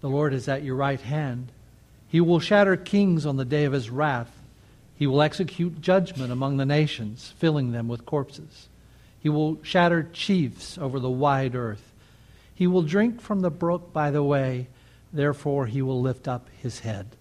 The 0.00 0.08
Lord 0.08 0.32
is 0.32 0.48
at 0.48 0.62
your 0.62 0.76
right 0.76 1.00
hand. 1.00 1.52
He 2.08 2.20
will 2.20 2.40
shatter 2.40 2.76
kings 2.76 3.26
on 3.26 3.36
the 3.36 3.44
day 3.44 3.64
of 3.64 3.72
his 3.72 3.90
wrath. 3.90 4.34
He 4.96 5.06
will 5.06 5.22
execute 5.22 5.80
judgment 5.80 6.32
among 6.32 6.56
the 6.56 6.66
nations, 6.66 7.32
filling 7.38 7.72
them 7.72 7.88
with 7.88 8.06
corpses. 8.06 8.68
He 9.20 9.28
will 9.28 9.62
shatter 9.62 10.08
chiefs 10.12 10.78
over 10.78 10.98
the 10.98 11.10
wide 11.10 11.54
earth. 11.54 11.92
He 12.54 12.66
will 12.66 12.82
drink 12.82 13.20
from 13.20 13.40
the 13.40 13.50
brook 13.50 13.92
by 13.92 14.10
the 14.10 14.22
way, 14.22 14.68
therefore 15.12 15.66
he 15.66 15.82
will 15.82 16.00
lift 16.00 16.26
up 16.26 16.48
his 16.58 16.80
head. 16.80 17.16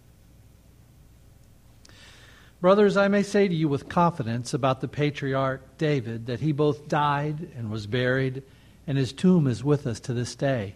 Brothers, 2.62 2.98
I 2.98 3.08
may 3.08 3.24
say 3.24 3.48
to 3.48 3.56
you 3.56 3.70
with 3.70 3.88
confidence 3.88 4.54
about 4.54 4.82
the 4.82 4.90
patriarch 4.90 5.78
David 5.78 6.26
that 6.26 6.42
he 6.42 6.52
both 6.52 6.90
died 6.90 7.48
and 7.56 7.72
was 7.72 7.88
buried, 7.88 8.44
and 8.86 8.98
his 8.98 9.14
tomb 9.14 9.48
is 9.48 9.64
with 9.64 9.88
us 9.88 10.02
to 10.02 10.14
this 10.14 10.36
day. 10.36 10.76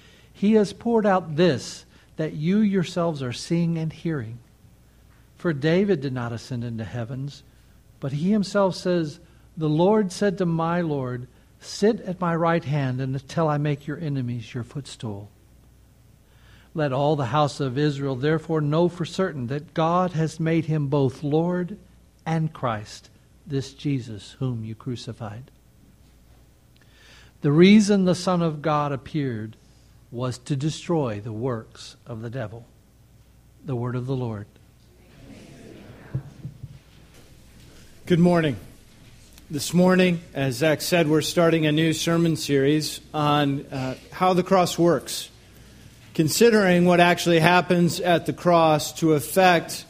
he 0.33 0.53
has 0.53 0.73
poured 0.73 1.05
out 1.05 1.35
this 1.35 1.85
that 2.17 2.33
you 2.33 2.59
yourselves 2.59 3.23
are 3.23 3.33
seeing 3.33 3.77
and 3.77 3.91
hearing. 3.91 4.39
For 5.37 5.53
David 5.53 6.01
did 6.01 6.13
not 6.13 6.31
ascend 6.31 6.63
into 6.63 6.83
heavens, 6.83 7.43
but 7.99 8.11
he 8.11 8.31
himself 8.31 8.75
says, 8.75 9.19
The 9.57 9.69
Lord 9.69 10.11
said 10.11 10.37
to 10.37 10.45
my 10.45 10.81
Lord, 10.81 11.27
Sit 11.59 12.01
at 12.01 12.19
my 12.19 12.35
right 12.35 12.63
hand 12.63 13.01
until 13.01 13.47
I 13.47 13.57
make 13.57 13.87
your 13.87 13.99
enemies 13.99 14.53
your 14.53 14.63
footstool. 14.63 15.29
Let 16.73 16.93
all 16.93 17.15
the 17.15 17.25
house 17.25 17.59
of 17.59 17.77
Israel 17.77 18.15
therefore 18.15 18.61
know 18.61 18.87
for 18.87 19.05
certain 19.05 19.47
that 19.47 19.73
God 19.73 20.11
has 20.11 20.39
made 20.39 20.65
him 20.65 20.87
both 20.87 21.23
Lord 21.23 21.77
and 22.25 22.53
Christ, 22.53 23.09
this 23.45 23.73
Jesus 23.73 24.35
whom 24.39 24.63
you 24.63 24.73
crucified. 24.73 25.51
The 27.41 27.51
reason 27.51 28.05
the 28.05 28.15
Son 28.15 28.41
of 28.41 28.61
God 28.61 28.91
appeared 28.91 29.57
was 30.11 30.37
to 30.37 30.55
destroy 30.57 31.21
the 31.21 31.31
works 31.31 31.95
of 32.05 32.21
the 32.21 32.29
devil. 32.29 32.65
The 33.65 33.75
word 33.75 33.95
of 33.95 34.07
the 34.07 34.15
Lord. 34.15 34.45
Good 38.05 38.19
morning. 38.19 38.57
This 39.49 39.73
morning, 39.73 40.19
as 40.33 40.55
Zach 40.55 40.81
said, 40.81 41.07
we're 41.07 41.21
starting 41.21 41.65
a 41.65 41.71
new 41.71 41.93
sermon 41.93 42.35
series 42.35 42.99
on 43.13 43.65
uh, 43.67 43.95
how 44.11 44.33
the 44.33 44.43
cross 44.43 44.77
works, 44.77 45.29
considering 46.13 46.83
what 46.83 46.99
actually 46.99 47.39
happens 47.39 48.01
at 48.01 48.25
the 48.25 48.33
cross 48.33 48.91
to 48.99 49.13
affect 49.13 49.85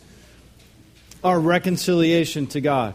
our 1.23 1.39
reconciliation 1.39 2.45
to 2.47 2.61
God. 2.61 2.93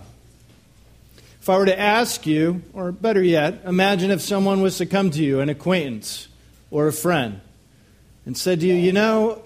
If 1.40 1.48
I 1.48 1.58
were 1.58 1.66
to 1.66 1.78
ask 1.78 2.26
you, 2.26 2.62
or 2.72 2.92
better 2.92 3.22
yet, 3.22 3.62
imagine 3.64 4.12
if 4.12 4.20
someone 4.20 4.60
was 4.62 4.78
to 4.78 4.86
come 4.86 5.10
to 5.10 5.22
you, 5.22 5.40
an 5.40 5.48
acquaintance, 5.48 6.25
or 6.70 6.86
a 6.86 6.92
friend 6.92 7.40
and 8.24 8.36
said 8.36 8.60
to 8.60 8.66
you, 8.66 8.74
You 8.74 8.92
know, 8.92 9.42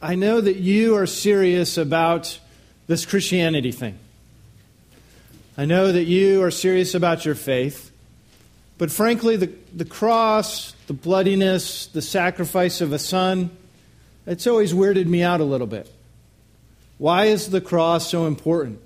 I 0.00 0.14
know 0.14 0.40
that 0.40 0.56
you 0.56 0.96
are 0.96 1.06
serious 1.06 1.76
about 1.78 2.38
this 2.86 3.06
Christianity 3.06 3.72
thing. 3.72 3.98
I 5.56 5.64
know 5.64 5.92
that 5.92 6.04
you 6.04 6.42
are 6.42 6.50
serious 6.50 6.94
about 6.94 7.24
your 7.24 7.34
faith. 7.34 7.90
But 8.76 8.90
frankly, 8.90 9.36
the, 9.36 9.52
the 9.72 9.84
cross, 9.84 10.74
the 10.88 10.92
bloodiness, 10.92 11.86
the 11.86 12.02
sacrifice 12.02 12.80
of 12.80 12.92
a 12.92 12.98
son, 12.98 13.50
it's 14.26 14.46
always 14.46 14.74
weirded 14.74 15.06
me 15.06 15.22
out 15.22 15.40
a 15.40 15.44
little 15.44 15.66
bit. 15.66 15.90
Why 16.98 17.26
is 17.26 17.50
the 17.50 17.60
cross 17.60 18.10
so 18.10 18.26
important? 18.26 18.80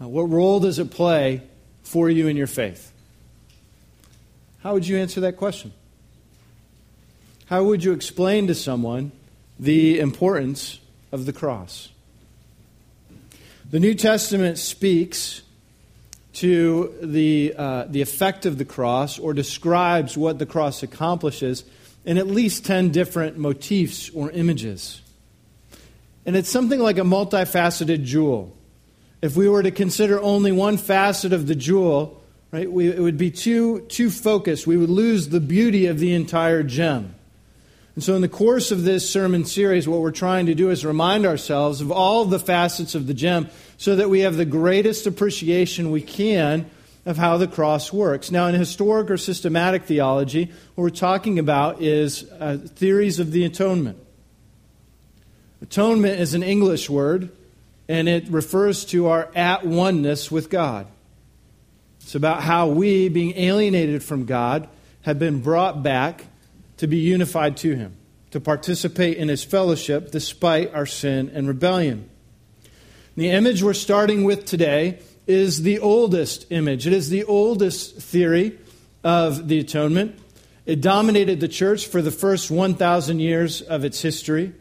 Uh, 0.00 0.08
what 0.08 0.30
role 0.30 0.60
does 0.60 0.78
it 0.78 0.90
play 0.90 1.42
for 1.82 2.08
you 2.08 2.28
in 2.28 2.36
your 2.36 2.46
faith? 2.46 2.92
How 4.62 4.74
would 4.74 4.86
you 4.86 4.96
answer 4.96 5.20
that 5.20 5.36
question? 5.36 5.72
How 7.54 7.62
would 7.62 7.84
you 7.84 7.92
explain 7.92 8.48
to 8.48 8.54
someone 8.56 9.12
the 9.60 10.00
importance 10.00 10.80
of 11.12 11.24
the 11.24 11.32
cross? 11.32 11.88
The 13.70 13.78
New 13.78 13.94
Testament 13.94 14.58
speaks 14.58 15.40
to 16.32 16.92
the, 17.00 17.54
uh, 17.56 17.84
the 17.84 18.02
effect 18.02 18.44
of 18.44 18.58
the 18.58 18.64
cross 18.64 19.20
or 19.20 19.32
describes 19.34 20.16
what 20.16 20.40
the 20.40 20.46
cross 20.46 20.82
accomplishes 20.82 21.62
in 22.04 22.18
at 22.18 22.26
least 22.26 22.66
10 22.66 22.90
different 22.90 23.38
motifs 23.38 24.10
or 24.10 24.32
images. 24.32 25.00
And 26.26 26.34
it's 26.34 26.50
something 26.50 26.80
like 26.80 26.98
a 26.98 27.02
multifaceted 27.02 28.02
jewel. 28.02 28.52
If 29.22 29.36
we 29.36 29.48
were 29.48 29.62
to 29.62 29.70
consider 29.70 30.20
only 30.20 30.50
one 30.50 30.76
facet 30.76 31.32
of 31.32 31.46
the 31.46 31.54
jewel, 31.54 32.20
right, 32.50 32.68
we, 32.68 32.88
it 32.88 32.98
would 32.98 33.16
be 33.16 33.30
too, 33.30 33.82
too 33.82 34.10
focused. 34.10 34.66
We 34.66 34.76
would 34.76 34.90
lose 34.90 35.28
the 35.28 35.38
beauty 35.38 35.86
of 35.86 36.00
the 36.00 36.14
entire 36.14 36.64
gem. 36.64 37.13
And 37.94 38.02
so, 38.02 38.16
in 38.16 38.22
the 38.22 38.28
course 38.28 38.72
of 38.72 38.82
this 38.82 39.08
sermon 39.08 39.44
series, 39.44 39.86
what 39.86 40.00
we're 40.00 40.10
trying 40.10 40.46
to 40.46 40.54
do 40.54 40.70
is 40.70 40.84
remind 40.84 41.26
ourselves 41.26 41.80
of 41.80 41.92
all 41.92 42.24
the 42.24 42.40
facets 42.40 42.96
of 42.96 43.06
the 43.06 43.14
gem 43.14 43.48
so 43.76 43.94
that 43.96 44.10
we 44.10 44.20
have 44.20 44.36
the 44.36 44.44
greatest 44.44 45.06
appreciation 45.06 45.92
we 45.92 46.02
can 46.02 46.68
of 47.06 47.16
how 47.16 47.36
the 47.36 47.46
cross 47.46 47.92
works. 47.92 48.32
Now, 48.32 48.48
in 48.48 48.54
historic 48.56 49.10
or 49.10 49.16
systematic 49.16 49.84
theology, 49.84 50.46
what 50.74 50.82
we're 50.82 50.90
talking 50.90 51.38
about 51.38 51.82
is 51.82 52.28
uh, 52.40 52.56
theories 52.56 53.20
of 53.20 53.30
the 53.30 53.44
atonement. 53.44 53.98
Atonement 55.62 56.18
is 56.18 56.34
an 56.34 56.42
English 56.42 56.90
word, 56.90 57.30
and 57.88 58.08
it 58.08 58.28
refers 58.28 58.84
to 58.86 59.06
our 59.06 59.30
at 59.36 59.64
oneness 59.64 60.32
with 60.32 60.50
God. 60.50 60.86
It's 62.00 62.14
about 62.14 62.42
how 62.42 62.68
we, 62.68 63.08
being 63.08 63.36
alienated 63.36 64.02
from 64.02 64.24
God, 64.24 64.68
have 65.02 65.18
been 65.18 65.40
brought 65.40 65.82
back 65.82 66.24
to 66.78 66.86
be 66.86 66.98
unified 66.98 67.56
to 67.58 67.74
Him, 67.74 67.96
to 68.30 68.40
participate 68.40 69.16
in 69.16 69.28
His 69.28 69.44
fellowship 69.44 70.10
despite 70.10 70.74
our 70.74 70.86
sin 70.86 71.30
and 71.34 71.48
rebellion. 71.48 72.08
The 73.16 73.30
image 73.30 73.62
we're 73.62 73.74
starting 73.74 74.24
with 74.24 74.44
today 74.44 74.98
is 75.26 75.62
the 75.62 75.78
oldest 75.78 76.50
image. 76.50 76.86
It 76.86 76.92
is 76.92 77.10
the 77.10 77.24
oldest 77.24 77.96
theory 77.96 78.58
of 79.02 79.48
the 79.48 79.60
atonement. 79.60 80.18
It 80.66 80.80
dominated 80.80 81.40
the 81.40 81.48
church 81.48 81.86
for 81.86 82.02
the 82.02 82.10
first 82.10 82.50
1,000 82.50 83.20
years 83.20 83.62
of 83.62 83.84
its 83.84 84.02
history 84.02 84.52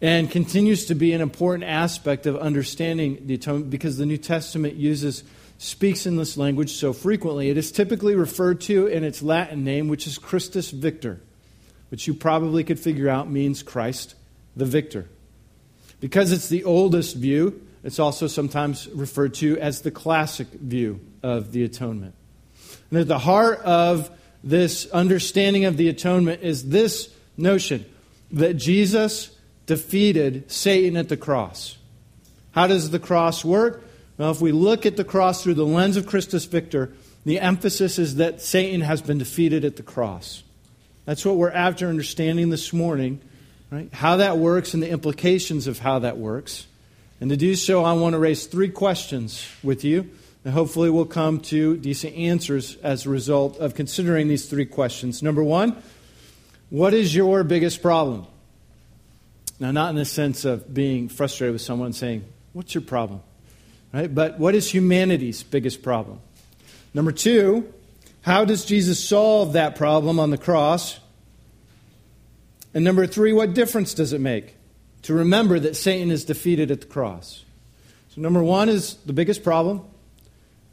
and 0.00 0.30
continues 0.30 0.86
to 0.86 0.94
be 0.94 1.12
an 1.14 1.20
important 1.20 1.64
aspect 1.64 2.26
of 2.26 2.36
understanding 2.36 3.26
the 3.26 3.34
atonement 3.34 3.70
because 3.70 3.96
the 3.96 4.06
New 4.06 4.18
Testament 4.18 4.74
uses 4.74 5.24
speaks 5.58 6.04
in 6.04 6.16
this 6.16 6.36
language 6.36 6.72
so 6.74 6.92
frequently. 6.92 7.48
It 7.48 7.56
is 7.56 7.72
typically 7.72 8.14
referred 8.14 8.60
to 8.62 8.86
in 8.86 9.04
its 9.04 9.22
Latin 9.22 9.64
name, 9.64 9.88
which 9.88 10.06
is 10.06 10.18
Christus 10.18 10.70
Victor 10.70 11.20
which 11.88 12.06
you 12.06 12.14
probably 12.14 12.64
could 12.64 12.78
figure 12.78 13.08
out 13.08 13.30
means 13.30 13.62
Christ 13.62 14.14
the 14.56 14.64
victor. 14.64 15.08
Because 16.00 16.32
it's 16.32 16.48
the 16.48 16.64
oldest 16.64 17.16
view, 17.16 17.66
it's 17.84 17.98
also 17.98 18.26
sometimes 18.26 18.88
referred 18.88 19.34
to 19.34 19.58
as 19.58 19.82
the 19.82 19.90
classic 19.90 20.48
view 20.48 21.00
of 21.22 21.52
the 21.52 21.64
atonement. 21.64 22.14
And 22.90 23.00
at 23.00 23.08
the 23.08 23.18
heart 23.18 23.60
of 23.60 24.10
this 24.42 24.90
understanding 24.90 25.64
of 25.64 25.76
the 25.76 25.88
atonement 25.88 26.42
is 26.42 26.68
this 26.68 27.12
notion 27.36 27.84
that 28.32 28.54
Jesus 28.54 29.30
defeated 29.66 30.50
Satan 30.50 30.96
at 30.96 31.08
the 31.08 31.16
cross. 31.16 31.76
How 32.52 32.66
does 32.66 32.90
the 32.90 32.98
cross 32.98 33.44
work? 33.44 33.84
Well, 34.18 34.30
if 34.30 34.40
we 34.40 34.52
look 34.52 34.86
at 34.86 34.96
the 34.96 35.04
cross 35.04 35.42
through 35.42 35.54
the 35.54 35.66
lens 35.66 35.96
of 35.96 36.06
Christus 36.06 36.44
Victor, 36.46 36.92
the 37.24 37.40
emphasis 37.40 37.98
is 37.98 38.16
that 38.16 38.40
Satan 38.40 38.80
has 38.80 39.02
been 39.02 39.18
defeated 39.18 39.64
at 39.64 39.76
the 39.76 39.82
cross. 39.82 40.42
That's 41.06 41.24
what 41.24 41.36
we're 41.36 41.50
after 41.50 41.88
understanding 41.88 42.50
this 42.50 42.72
morning 42.72 43.20
right? 43.70 43.92
How 43.92 44.16
that 44.16 44.38
works 44.38 44.74
and 44.74 44.82
the 44.82 44.88
implications 44.88 45.66
of 45.66 45.78
how 45.78 46.00
that 46.00 46.18
works. 46.18 46.66
And 47.20 47.30
to 47.30 47.36
do 47.36 47.54
so, 47.54 47.84
I 47.84 47.94
want 47.94 48.12
to 48.12 48.18
raise 48.18 48.46
three 48.46 48.68
questions 48.68 49.46
with 49.62 49.84
you. 49.84 50.10
And 50.44 50.54
hopefully, 50.54 50.90
we'll 50.90 51.06
come 51.06 51.40
to 51.40 51.76
decent 51.76 52.14
answers 52.14 52.76
as 52.76 53.06
a 53.06 53.10
result 53.10 53.58
of 53.58 53.74
considering 53.74 54.28
these 54.28 54.48
three 54.48 54.66
questions. 54.66 55.22
Number 55.22 55.42
one, 55.42 55.82
what 56.70 56.94
is 56.94 57.14
your 57.14 57.42
biggest 57.42 57.82
problem? 57.82 58.26
Now, 59.58 59.72
not 59.72 59.90
in 59.90 59.96
the 59.96 60.04
sense 60.04 60.44
of 60.44 60.72
being 60.72 61.08
frustrated 61.08 61.52
with 61.52 61.62
someone 61.62 61.92
saying, 61.92 62.24
What's 62.52 62.74
your 62.74 62.82
problem? 62.82 63.22
Right? 63.92 64.14
But 64.14 64.38
what 64.38 64.54
is 64.54 64.72
humanity's 64.72 65.42
biggest 65.42 65.82
problem? 65.82 66.20
Number 66.94 67.12
two, 67.12 67.72
how 68.26 68.44
does 68.44 68.64
Jesus 68.64 69.02
solve 69.02 69.52
that 69.52 69.76
problem 69.76 70.18
on 70.18 70.30
the 70.30 70.36
cross? 70.36 70.98
And 72.74 72.82
number 72.82 73.06
three, 73.06 73.32
what 73.32 73.54
difference 73.54 73.94
does 73.94 74.12
it 74.12 74.20
make 74.20 74.56
to 75.02 75.14
remember 75.14 75.60
that 75.60 75.76
Satan 75.76 76.10
is 76.10 76.24
defeated 76.24 76.72
at 76.72 76.80
the 76.80 76.88
cross? 76.88 77.44
So, 78.08 78.20
number 78.20 78.42
one 78.42 78.68
is 78.68 78.94
the 79.06 79.12
biggest 79.12 79.44
problem. 79.44 79.82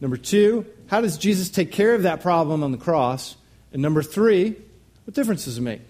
Number 0.01 0.17
two, 0.17 0.65
how 0.87 1.01
does 1.01 1.15
Jesus 1.19 1.51
take 1.51 1.71
care 1.71 1.93
of 1.93 2.01
that 2.01 2.21
problem 2.21 2.63
on 2.63 2.71
the 2.71 2.77
cross? 2.79 3.35
And 3.71 3.83
number 3.83 4.01
three, 4.01 4.55
what 5.05 5.13
difference 5.13 5.45
does 5.45 5.59
it 5.59 5.61
make? 5.61 5.81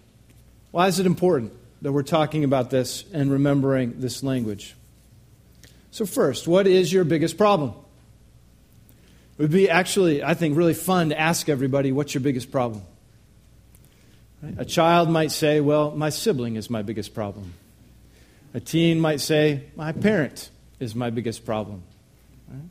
Why 0.71 0.87
is 0.87 0.99
it 0.99 1.05
important 1.05 1.53
that 1.81 1.93
we're 1.93 2.03
talking 2.03 2.43
about 2.43 2.71
this 2.71 3.05
and 3.13 3.31
remembering 3.31 4.01
this 4.01 4.21
language? 4.21 4.75
So, 5.91 6.05
first, 6.05 6.45
what 6.45 6.67
is 6.67 6.91
your 6.91 7.05
biggest 7.05 7.37
problem? 7.37 7.73
It 9.43 9.47
would 9.47 9.51
be 9.51 9.69
actually, 9.69 10.23
I 10.23 10.35
think, 10.35 10.55
really 10.55 10.73
fun 10.73 11.09
to 11.09 11.19
ask 11.19 11.49
everybody, 11.49 11.91
what's 11.91 12.13
your 12.13 12.21
biggest 12.21 12.49
problem? 12.49 12.81
Right? 14.41 14.55
A 14.57 14.63
child 14.63 15.09
might 15.09 15.33
say, 15.33 15.59
well, 15.59 15.91
my 15.91 16.11
sibling 16.11 16.55
is 16.55 16.69
my 16.69 16.81
biggest 16.81 17.13
problem. 17.13 17.53
A 18.53 18.61
teen 18.61 19.01
might 19.01 19.19
say, 19.19 19.65
my 19.75 19.91
parent 19.91 20.49
is 20.79 20.95
my 20.95 21.09
biggest 21.09 21.43
problem. 21.43 21.83
Right? 22.47 22.61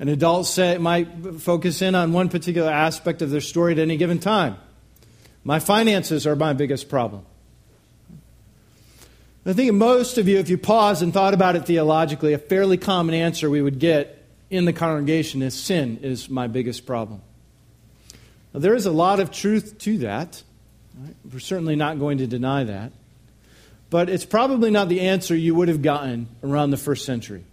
An 0.00 0.08
adult 0.10 0.46
say, 0.46 0.76
might 0.76 1.08
focus 1.38 1.80
in 1.80 1.94
on 1.94 2.12
one 2.12 2.28
particular 2.28 2.70
aspect 2.70 3.22
of 3.22 3.30
their 3.30 3.40
story 3.40 3.72
at 3.72 3.78
any 3.78 3.96
given 3.96 4.18
time. 4.18 4.58
My 5.44 5.60
finances 5.60 6.26
are 6.26 6.36
my 6.36 6.52
biggest 6.52 6.90
problem. 6.90 7.24
I 9.46 9.54
think 9.54 9.72
most 9.72 10.18
of 10.18 10.28
you, 10.28 10.36
if 10.36 10.50
you 10.50 10.58
pause 10.58 11.00
and 11.00 11.10
thought 11.10 11.32
about 11.32 11.56
it 11.56 11.64
theologically, 11.64 12.34
a 12.34 12.38
fairly 12.38 12.76
common 12.76 13.14
answer 13.14 13.48
we 13.48 13.62
would 13.62 13.78
get 13.78 14.17
in 14.50 14.64
the 14.64 14.72
congregation 14.72 15.42
is 15.42 15.54
sin 15.54 15.98
is 16.02 16.28
my 16.28 16.46
biggest 16.46 16.86
problem. 16.86 17.22
Now, 18.54 18.60
there 18.60 18.74
is 18.74 18.86
a 18.86 18.90
lot 18.90 19.20
of 19.20 19.30
truth 19.30 19.78
to 19.80 19.98
that. 19.98 20.42
Right? 20.98 21.14
We're 21.32 21.38
certainly 21.38 21.76
not 21.76 21.98
going 21.98 22.18
to 22.18 22.26
deny 22.26 22.64
that. 22.64 22.92
But 23.90 24.08
it's 24.08 24.24
probably 24.24 24.70
not 24.70 24.88
the 24.88 25.00
answer 25.02 25.34
you 25.34 25.54
would 25.54 25.68
have 25.68 25.82
gotten 25.82 26.28
around 26.42 26.70
the 26.70 26.76
first 26.76 27.04
century. 27.04 27.44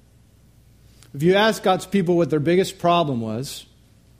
If 1.13 1.23
you 1.23 1.35
ask 1.35 1.63
God's 1.63 1.85
people 1.85 2.17
what 2.17 2.29
their 2.29 2.39
biggest 2.39 2.77
problem 2.77 3.21
was, 3.21 3.65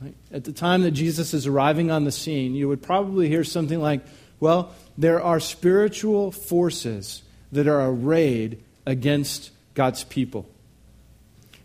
right, 0.02 0.16
at 0.32 0.46
the 0.46 0.54
time 0.54 0.84
that 0.84 0.92
Jesus 0.92 1.34
is 1.34 1.46
arriving 1.46 1.92
on 1.92 2.06
the 2.06 2.12
scene, 2.12 2.56
you 2.56 2.70
would 2.70 2.82
probably 2.82 3.28
hear 3.28 3.44
something 3.44 3.82
like, 3.82 4.02
well, 4.40 4.74
there 4.98 5.22
are 5.22 5.42
spiritual 5.42 6.32
forces 6.32 7.22
that 7.52 7.68
are 7.68 7.90
arrayed 7.90 8.64
against 8.86 9.52
God's 9.74 10.06
people. 10.06 10.46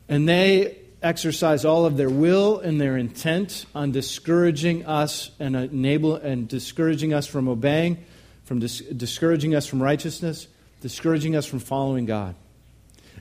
And 0.08 0.28
they 0.28 0.78
exercise 1.02 1.64
all 1.64 1.86
of 1.86 1.96
their 1.96 2.10
will 2.10 2.58
and 2.58 2.80
their 2.80 2.96
intent 2.96 3.64
on 3.74 3.90
discouraging 3.90 4.84
us 4.84 5.30
and 5.38 5.56
enable 5.56 6.16
and 6.16 6.48
discouraging 6.48 7.14
us 7.14 7.26
from 7.26 7.48
obeying, 7.48 8.04
from 8.44 8.58
dis- 8.58 8.80
discouraging 8.80 9.54
us 9.54 9.66
from 9.66 9.82
righteousness, 9.82 10.46
discouraging 10.80 11.36
us 11.36 11.46
from 11.46 11.58
following 11.58 12.06
God. 12.06 12.34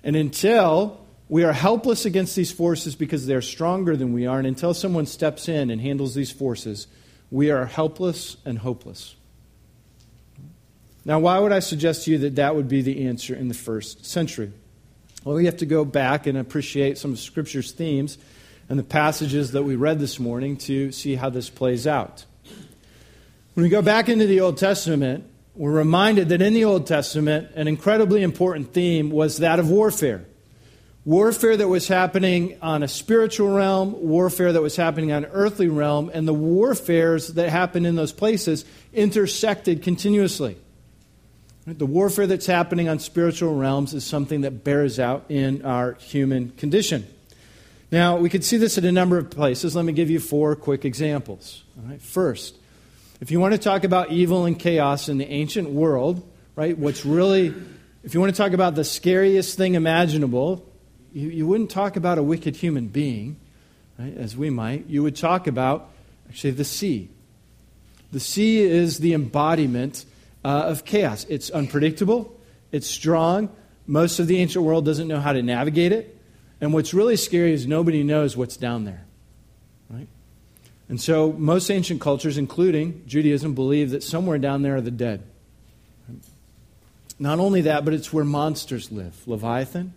And 0.03 0.15
until 0.15 1.05
we 1.29 1.43
are 1.43 1.53
helpless 1.53 2.05
against 2.05 2.35
these 2.35 2.51
forces 2.51 2.95
because 2.95 3.27
they're 3.27 3.41
stronger 3.41 3.95
than 3.95 4.13
we 4.13 4.25
are, 4.25 4.39
and 4.39 4.47
until 4.47 4.73
someone 4.73 5.05
steps 5.05 5.47
in 5.47 5.69
and 5.69 5.79
handles 5.79 6.15
these 6.15 6.31
forces, 6.31 6.87
we 7.31 7.51
are 7.51 7.65
helpless 7.65 8.37
and 8.45 8.59
hopeless. 8.59 9.15
Now, 11.05 11.19
why 11.19 11.39
would 11.39 11.51
I 11.51 11.59
suggest 11.59 12.05
to 12.05 12.11
you 12.11 12.17
that 12.19 12.35
that 12.35 12.55
would 12.55 12.67
be 12.67 12.81
the 12.81 13.07
answer 13.07 13.35
in 13.35 13.47
the 13.47 13.53
first 13.53 14.05
century? 14.05 14.51
Well, 15.25 15.35
we 15.35 15.45
have 15.45 15.57
to 15.57 15.65
go 15.65 15.83
back 15.83 16.27
and 16.27 16.37
appreciate 16.37 16.97
some 16.97 17.11
of 17.11 17.19
Scripture's 17.19 17.73
themes 17.73 18.17
and 18.69 18.79
the 18.79 18.83
passages 18.83 19.51
that 19.51 19.63
we 19.63 19.75
read 19.75 19.99
this 19.99 20.17
morning 20.17 20.55
to 20.57 20.93
see 20.93 21.15
how 21.15 21.29
this 21.29 21.49
plays 21.49 21.85
out. 21.85 22.23
When 23.53 23.63
we 23.63 23.69
go 23.69 23.81
back 23.81 24.07
into 24.07 24.27
the 24.27 24.39
Old 24.39 24.57
Testament, 24.57 25.25
we're 25.55 25.73
reminded 25.73 26.29
that 26.29 26.41
in 26.41 26.53
the 26.53 26.63
Old 26.63 26.87
Testament, 26.87 27.51
an 27.55 27.67
incredibly 27.67 28.23
important 28.23 28.73
theme 28.73 29.09
was 29.09 29.39
that 29.39 29.59
of 29.59 29.69
warfare. 29.69 30.25
Warfare 31.03 31.57
that 31.57 31.67
was 31.67 31.89
happening 31.89 32.57
on 32.61 32.81
a 32.81 32.87
spiritual 32.87 33.49
realm, 33.49 34.07
warfare 34.07 34.53
that 34.53 34.61
was 34.61 34.77
happening 34.77 35.11
on 35.11 35.25
an 35.25 35.31
earthly 35.33 35.67
realm, 35.67 36.09
and 36.13 36.25
the 36.25 36.33
warfares 36.33 37.33
that 37.33 37.49
happened 37.49 37.85
in 37.85 37.97
those 37.97 38.13
places 38.13 38.63
intersected 38.93 39.83
continuously. 39.83 40.57
The 41.77 41.85
warfare 41.85 42.25
that's 42.25 42.47
happening 42.47 42.89
on 42.89 42.97
spiritual 42.97 43.55
realms 43.55 43.93
is 43.93 44.03
something 44.03 44.41
that 44.41 44.63
bears 44.63 44.99
out 44.99 45.25
in 45.29 45.63
our 45.63 45.93
human 45.93 46.49
condition. 46.51 47.05
Now, 47.91 48.17
we 48.17 48.27
could 48.27 48.43
see 48.43 48.57
this 48.57 48.79
at 48.79 48.85
a 48.85 48.91
number 48.91 49.19
of 49.19 49.29
places. 49.29 49.75
Let 49.75 49.85
me 49.85 49.93
give 49.93 50.09
you 50.09 50.19
four 50.19 50.55
quick 50.55 50.83
examples. 50.83 51.63
First, 51.99 52.57
if 53.21 53.29
you 53.29 53.39
want 53.39 53.53
to 53.53 53.59
talk 53.59 53.83
about 53.83 54.11
evil 54.11 54.45
and 54.45 54.57
chaos 54.57 55.09
in 55.09 55.19
the 55.19 55.27
ancient 55.27 55.69
world, 55.69 56.27
right, 56.55 56.75
what's 56.75 57.05
really, 57.05 57.53
if 58.03 58.15
you 58.15 58.19
want 58.19 58.33
to 58.33 58.37
talk 58.37 58.53
about 58.53 58.73
the 58.73 58.83
scariest 58.83 59.55
thing 59.55 59.75
imaginable, 59.75 60.67
you, 61.13 61.29
you 61.29 61.45
wouldn't 61.45 61.69
talk 61.69 61.97
about 61.97 62.17
a 62.17 62.23
wicked 62.23 62.55
human 62.55 62.87
being, 62.87 63.37
right, 63.99 64.17
as 64.17 64.35
we 64.35 64.49
might. 64.49 64.87
You 64.87 65.03
would 65.03 65.15
talk 65.15 65.45
about 65.45 65.91
actually 66.29 66.51
the 66.51 66.65
sea. 66.65 67.09
The 68.11 68.19
sea 68.19 68.59
is 68.59 68.97
the 68.97 69.13
embodiment 69.13 70.05
uh, 70.43 70.65
of 70.67 70.85
chaos. 70.85 71.25
It's 71.29 71.49
unpredictable, 71.49 72.39
it's 72.71 72.87
strong. 72.87 73.49
Most 73.87 74.19
of 74.19 74.27
the 74.27 74.37
ancient 74.37 74.63
world 74.63 74.85
doesn't 74.85 75.07
know 75.07 75.19
how 75.19 75.33
to 75.33 75.41
navigate 75.41 75.91
it. 75.91 76.15
And 76.61 76.73
what's 76.73 76.93
really 76.93 77.15
scary 77.15 77.53
is 77.53 77.65
nobody 77.65 78.03
knows 78.03 78.37
what's 78.37 78.55
down 78.55 78.85
there. 78.85 79.05
Right? 79.89 80.07
And 80.89 81.01
so 81.01 81.31
most 81.33 81.71
ancient 81.71 81.99
cultures, 81.99 82.37
including 82.37 83.03
Judaism, 83.07 83.55
believe 83.55 83.89
that 83.91 84.03
somewhere 84.03 84.37
down 84.37 84.61
there 84.61 84.75
are 84.75 84.81
the 84.81 84.91
dead. 84.91 85.23
Not 87.17 87.39
only 87.39 87.61
that, 87.61 87.83
but 87.83 87.93
it's 87.93 88.13
where 88.13 88.23
monsters 88.23 88.91
live. 88.91 89.27
Leviathan. 89.27 89.93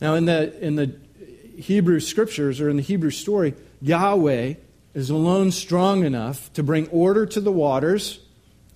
Now, 0.00 0.14
in 0.14 0.26
the, 0.26 0.58
in 0.64 0.76
the 0.76 0.96
Hebrew 1.56 2.00
scriptures 2.00 2.60
or 2.60 2.68
in 2.68 2.76
the 2.76 2.82
Hebrew 2.82 3.10
story, 3.10 3.54
Yahweh 3.82 4.54
is 4.94 5.10
alone 5.10 5.50
strong 5.50 6.04
enough 6.04 6.52
to 6.54 6.62
bring 6.62 6.88
order 6.88 7.26
to 7.26 7.40
the 7.40 7.52
waters 7.52 8.20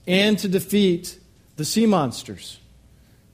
and 0.07 0.39
to 0.39 0.49
defeat 0.49 1.19
the 1.57 1.65
sea 1.65 1.87
monsters. 1.87 2.59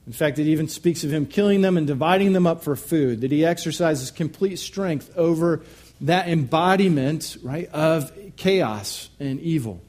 In 0.05 0.13
fact, 0.13 0.39
it 0.39 0.47
even 0.47 0.69
speaks 0.69 1.03
of 1.03 1.11
him 1.11 1.25
killing 1.25 1.61
them 1.61 1.77
and 1.77 1.85
dividing 1.85 2.33
them 2.33 2.47
up 2.47 2.63
for 2.63 2.75
food, 2.75 3.21
that 3.21 3.31
he 3.31 3.45
exercises 3.45 4.09
complete 4.09 4.57
strength 4.57 5.11
over 5.17 5.63
that 6.01 6.29
embodiment, 6.29 7.37
right, 7.43 7.67
of 7.73 8.11
chaos 8.37 9.09
and 9.19 9.39
evil. 9.41 9.81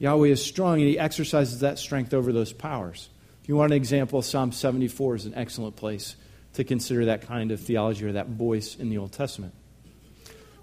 Yahweh 0.00 0.28
is 0.28 0.44
strong 0.44 0.80
and 0.80 0.88
he 0.88 0.98
exercises 0.98 1.60
that 1.60 1.78
strength 1.78 2.12
over 2.12 2.32
those 2.32 2.52
powers. 2.52 3.08
If 3.42 3.48
you 3.48 3.56
want 3.56 3.72
an 3.72 3.76
example, 3.76 4.20
Psalm 4.20 4.52
74 4.52 5.14
is 5.16 5.26
an 5.26 5.34
excellent 5.34 5.76
place 5.76 6.16
to 6.54 6.64
consider 6.64 7.06
that 7.06 7.22
kind 7.22 7.52
of 7.52 7.60
theology 7.60 8.04
or 8.04 8.12
that 8.12 8.28
voice 8.28 8.76
in 8.76 8.90
the 8.90 8.98
Old 8.98 9.12
Testament. 9.12 9.54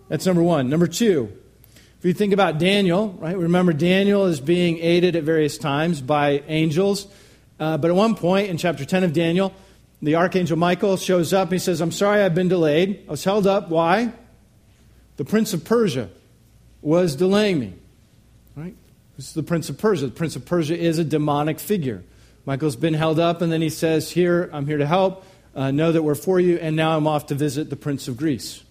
That's 0.10 0.26
number 0.26 0.44
one. 0.44 0.70
Number 0.70 0.88
two, 0.88 1.32
if 2.00 2.06
you 2.06 2.14
think 2.14 2.32
about 2.32 2.60
Daniel, 2.60 3.10
right, 3.20 3.38
remember 3.38 3.74
Daniel 3.74 4.26
is 4.26 4.40
being 4.40 4.78
aided 4.78 5.18
at 5.18 5.24
various 5.24 5.58
times 5.58 6.00
by 6.00 6.42
angels. 6.48 7.06
Uh, 7.60 7.78
but 7.78 7.90
at 7.90 7.96
one 7.96 8.16
point 8.16 8.50
in 8.50 8.58
chapter 8.58 8.86
10 8.86 9.04
of 9.04 9.12
Daniel, 9.12 9.54
the 10.02 10.16
archangel 10.16 10.58
Michael 10.58 10.96
shows 10.96 11.34
up 11.34 11.50
and 11.50 11.54
he 11.54 11.60
says, 11.60 11.82
I'm 11.82 11.92
sorry 11.92 12.22
I've 12.22 12.34
been 12.34 12.48
delayed. 12.48 13.04
I 13.06 13.12
was 13.12 13.26
held 13.26 13.46
up. 13.46 13.68
Why? 13.68 14.14
The 15.18 15.26
prince 15.26 15.54
of 15.54 15.66
Persia 15.66 16.10
was 16.82 17.18
delaying 17.18 17.60
me. 17.60 17.74
Right? 18.56 18.76
This 19.18 19.28
is 19.28 19.34
the 19.34 19.44
prince 19.44 19.70
of 19.70 19.78
Persia. 19.78 20.06
The 20.06 20.14
prince 20.14 20.38
of 20.38 20.46
Persia 20.46 20.78
is 20.78 21.00
a 21.00 21.04
demonic 21.04 21.60
figure. 21.60 22.06
Michael's 22.46 22.78
been 22.78 22.94
held 22.94 23.20
up, 23.20 23.42
and 23.42 23.52
then 23.52 23.62
he 23.62 23.70
says, 23.70 24.10
Here, 24.10 24.50
I'm 24.54 24.66
here 24.66 24.78
to 24.78 24.88
help. 24.88 25.26
Uh, 25.54 25.72
know 25.72 25.92
that 25.92 26.02
we're 26.02 26.16
for 26.16 26.40
you, 26.40 26.58
and 26.58 26.78
now 26.78 26.96
I'm 26.96 27.06
off 27.06 27.26
to 27.26 27.36
visit 27.36 27.70
the 27.70 27.76
prince 27.76 28.08
of 28.08 28.16
Greece. 28.16 28.64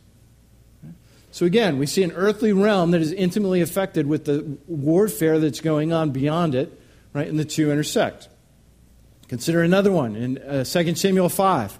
So 1.31 1.47
again, 1.47 1.79
we 1.79 1.87
see 1.87 2.03
an 2.03 2.13
earthly 2.13 2.53
realm 2.53 2.93
that 2.93 3.01
is 3.01 3.13
intimately 3.13 3.61
affected 3.61 4.07
with 4.07 4.25
the 4.25 4.59
warfare 4.67 5.39
that's 5.39 5.61
going 5.61 5.93
on 5.93 6.11
beyond 6.11 6.55
it, 6.55 6.81
right? 7.13 7.29
And 7.29 7.39
the 7.39 7.45
two 7.45 7.71
intersect. 7.71 8.29
Consider 9.29 9.63
another 9.63 9.93
one 9.93 10.17
in 10.17 10.39
uh, 10.39 10.65
2 10.65 10.95
Samuel 10.95 11.29
5. 11.29 11.79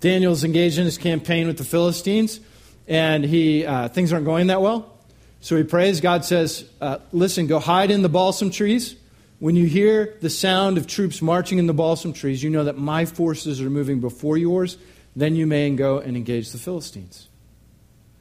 Daniel's 0.00 0.44
engaged 0.44 0.78
in 0.78 0.84
his 0.84 0.98
campaign 0.98 1.46
with 1.46 1.58
the 1.58 1.64
Philistines, 1.64 2.40
and 2.88 3.24
he, 3.24 3.64
uh, 3.64 3.88
things 3.88 4.12
aren't 4.12 4.24
going 4.24 4.48
that 4.48 4.60
well. 4.60 4.98
So 5.40 5.56
he 5.56 5.62
prays. 5.62 6.00
God 6.00 6.24
says, 6.24 6.68
uh, 6.80 6.98
Listen, 7.12 7.46
go 7.46 7.58
hide 7.58 7.90
in 7.90 8.02
the 8.02 8.08
balsam 8.08 8.50
trees. 8.50 8.96
when 9.38 9.56
you 9.56 9.66
hear 9.66 10.16
the 10.20 10.28
sound 10.28 10.76
of 10.76 10.86
troops 10.86 11.22
marching 11.22 11.58
in 11.58 11.66
the 11.66 11.72
balsam 11.72 12.12
trees, 12.12 12.42
you 12.42 12.50
know 12.50 12.64
that 12.64 12.76
my 12.76 13.06
forces 13.06 13.60
are 13.62 13.70
moving 13.70 14.00
before 14.00 14.36
yours. 14.36 14.76
Then 15.16 15.34
you 15.34 15.46
may 15.46 15.70
go 15.70 15.98
and 15.98 16.16
engage 16.16 16.50
the 16.50 16.58
Philistines. 16.58 17.28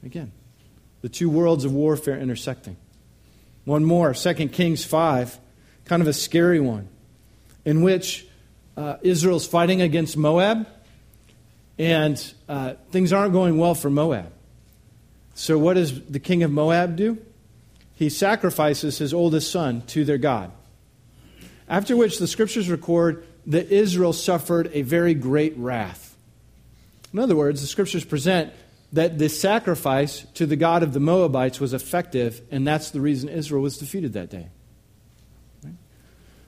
Again, 0.03 0.31
the 1.01 1.09
two 1.09 1.29
worlds 1.29 1.65
of 1.65 1.73
warfare 1.73 2.17
intersecting. 2.17 2.77
One 3.65 3.83
more, 3.83 4.13
2 4.13 4.33
Kings 4.49 4.83
5, 4.83 5.37
kind 5.85 6.01
of 6.01 6.07
a 6.07 6.13
scary 6.13 6.59
one, 6.59 6.87
in 7.65 7.81
which 7.81 8.25
uh, 8.75 8.97
Israel's 9.01 9.47
fighting 9.47 9.81
against 9.81 10.17
Moab, 10.17 10.67
and 11.77 12.33
uh, 12.47 12.73
things 12.91 13.13
aren't 13.13 13.33
going 13.33 13.57
well 13.57 13.75
for 13.75 13.89
Moab. 13.89 14.31
So, 15.35 15.57
what 15.57 15.75
does 15.75 16.01
the 16.05 16.19
king 16.19 16.43
of 16.43 16.51
Moab 16.51 16.95
do? 16.95 17.17
He 17.95 18.09
sacrifices 18.09 18.97
his 18.97 19.13
oldest 19.13 19.51
son 19.51 19.81
to 19.87 20.03
their 20.03 20.17
God. 20.17 20.51
After 21.67 21.95
which 21.95 22.17
the 22.17 22.27
scriptures 22.27 22.69
record 22.69 23.25
that 23.47 23.71
Israel 23.71 24.13
suffered 24.13 24.69
a 24.73 24.81
very 24.81 25.13
great 25.13 25.57
wrath. 25.57 26.15
In 27.13 27.19
other 27.19 27.35
words, 27.35 27.61
the 27.61 27.67
scriptures 27.67 28.05
present 28.05 28.53
that 28.91 29.19
this 29.19 29.39
sacrifice 29.39 30.25
to 30.33 30.45
the 30.45 30.55
God 30.55 30.83
of 30.83 30.93
the 30.93 30.99
Moabites 30.99 31.59
was 31.59 31.73
effective, 31.73 32.41
and 32.49 32.65
that's 32.65 32.91
the 32.91 33.01
reason 33.01 33.29
Israel 33.29 33.61
was 33.61 33.77
defeated 33.77 34.13
that 34.13 34.29
day. 34.29 34.47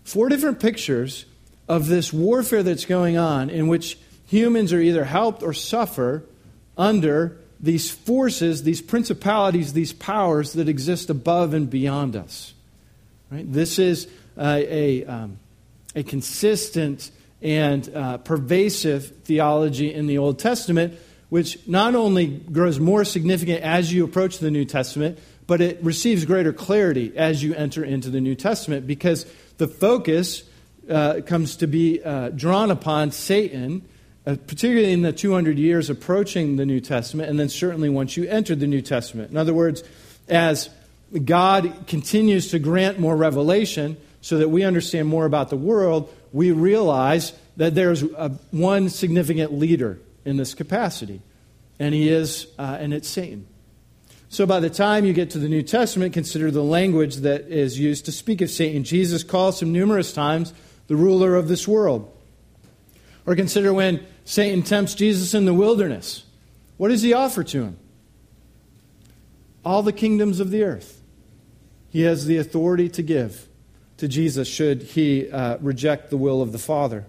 Four 0.03 0.29
different 0.29 0.59
pictures 0.59 1.25
of 1.67 1.87
this 1.87 2.11
warfare 2.11 2.63
that's 2.63 2.85
going 2.85 3.17
on 3.17 3.49
in 3.49 3.67
which 3.67 3.97
humans 4.25 4.73
are 4.73 4.81
either 4.81 5.05
helped 5.05 5.43
or 5.43 5.53
suffer 5.53 6.23
under 6.77 7.37
these 7.59 7.91
forces, 7.91 8.63
these 8.63 8.81
principalities, 8.81 9.73
these 9.73 9.93
powers 9.93 10.53
that 10.53 10.67
exist 10.67 11.09
above 11.09 11.53
and 11.53 11.69
beyond 11.69 12.15
us. 12.15 12.53
Right? 13.29 13.49
This 13.51 13.77
is 13.77 14.07
a, 14.37 15.05
um, 15.05 15.37
a 15.95 16.03
consistent 16.03 17.11
and 17.41 17.87
uh, 17.95 18.17
pervasive 18.17 19.23
theology 19.23 19.93
in 19.93 20.07
the 20.07 20.17
Old 20.17 20.39
Testament, 20.39 20.99
which 21.31 21.65
not 21.65 21.95
only 21.95 22.27
grows 22.27 22.77
more 22.77 23.05
significant 23.05 23.63
as 23.63 23.93
you 23.93 24.03
approach 24.03 24.39
the 24.39 24.51
New 24.51 24.65
Testament, 24.65 25.17
but 25.47 25.61
it 25.61 25.81
receives 25.81 26.25
greater 26.25 26.51
clarity 26.51 27.13
as 27.15 27.41
you 27.41 27.55
enter 27.55 27.85
into 27.85 28.09
the 28.09 28.19
New 28.19 28.35
Testament 28.35 28.85
because 28.85 29.25
the 29.57 29.65
focus 29.65 30.43
uh, 30.89 31.21
comes 31.25 31.55
to 31.55 31.67
be 31.67 32.03
uh, 32.03 32.31
drawn 32.31 32.69
upon 32.69 33.11
Satan, 33.11 33.81
uh, 34.27 34.35
particularly 34.45 34.91
in 34.91 35.03
the 35.03 35.13
200 35.13 35.57
years 35.57 35.89
approaching 35.89 36.57
the 36.57 36.65
New 36.65 36.81
Testament, 36.81 37.29
and 37.29 37.39
then 37.39 37.47
certainly 37.47 37.87
once 37.87 38.17
you 38.17 38.25
enter 38.27 38.53
the 38.53 38.67
New 38.67 38.81
Testament. 38.81 39.31
In 39.31 39.37
other 39.37 39.53
words, 39.53 39.85
as 40.27 40.69
God 41.23 41.87
continues 41.87 42.51
to 42.51 42.59
grant 42.59 42.99
more 42.99 43.15
revelation, 43.15 43.95
so 44.19 44.37
that 44.39 44.49
we 44.49 44.63
understand 44.65 45.07
more 45.07 45.25
about 45.25 45.49
the 45.49 45.55
world, 45.55 46.13
we 46.33 46.51
realize 46.51 47.31
that 47.55 47.73
there's 47.73 48.03
a, 48.03 48.29
one 48.51 48.89
significant 48.89 49.53
leader 49.53 49.97
in 50.25 50.37
this 50.37 50.53
capacity, 50.53 51.21
and 51.79 51.93
he 51.93 52.09
is, 52.09 52.47
uh, 52.59 52.77
and 52.79 52.93
it's 52.93 53.07
Satan. 53.07 53.47
So 54.29 54.45
by 54.45 54.59
the 54.59 54.69
time 54.69 55.03
you 55.03 55.13
get 55.13 55.31
to 55.31 55.39
the 55.39 55.49
New 55.49 55.61
Testament, 55.61 56.13
consider 56.13 56.51
the 56.51 56.63
language 56.63 57.17
that 57.17 57.49
is 57.49 57.77
used 57.77 58.05
to 58.05 58.11
speak 58.11 58.41
of 58.41 58.49
Satan. 58.49 58.83
Jesus 58.83 59.23
calls 59.23 59.61
him 59.61 59.73
numerous 59.73 60.13
times 60.13 60.53
the 60.87 60.95
ruler 60.95 61.35
of 61.35 61.49
this 61.49 61.67
world. 61.67 62.09
Or 63.25 63.35
consider 63.35 63.73
when 63.73 64.05
Satan 64.23 64.63
tempts 64.63 64.95
Jesus 64.95 65.33
in 65.33 65.45
the 65.45 65.53
wilderness. 65.53 66.23
What 66.77 66.89
does 66.89 67.01
he 67.01 67.13
offer 67.13 67.43
to 67.43 67.63
him? 67.63 67.77
All 69.65 69.83
the 69.83 69.93
kingdoms 69.93 70.39
of 70.39 70.49
the 70.49 70.63
earth. 70.63 71.01
He 71.89 72.03
has 72.03 72.25
the 72.25 72.37
authority 72.37 72.87
to 72.89 73.03
give 73.03 73.49
to 73.97 74.07
Jesus 74.07 74.47
should 74.47 74.81
he 74.81 75.29
uh, 75.29 75.57
reject 75.59 76.09
the 76.09 76.17
will 76.17 76.41
of 76.41 76.53
the 76.53 76.57
Father. 76.57 77.05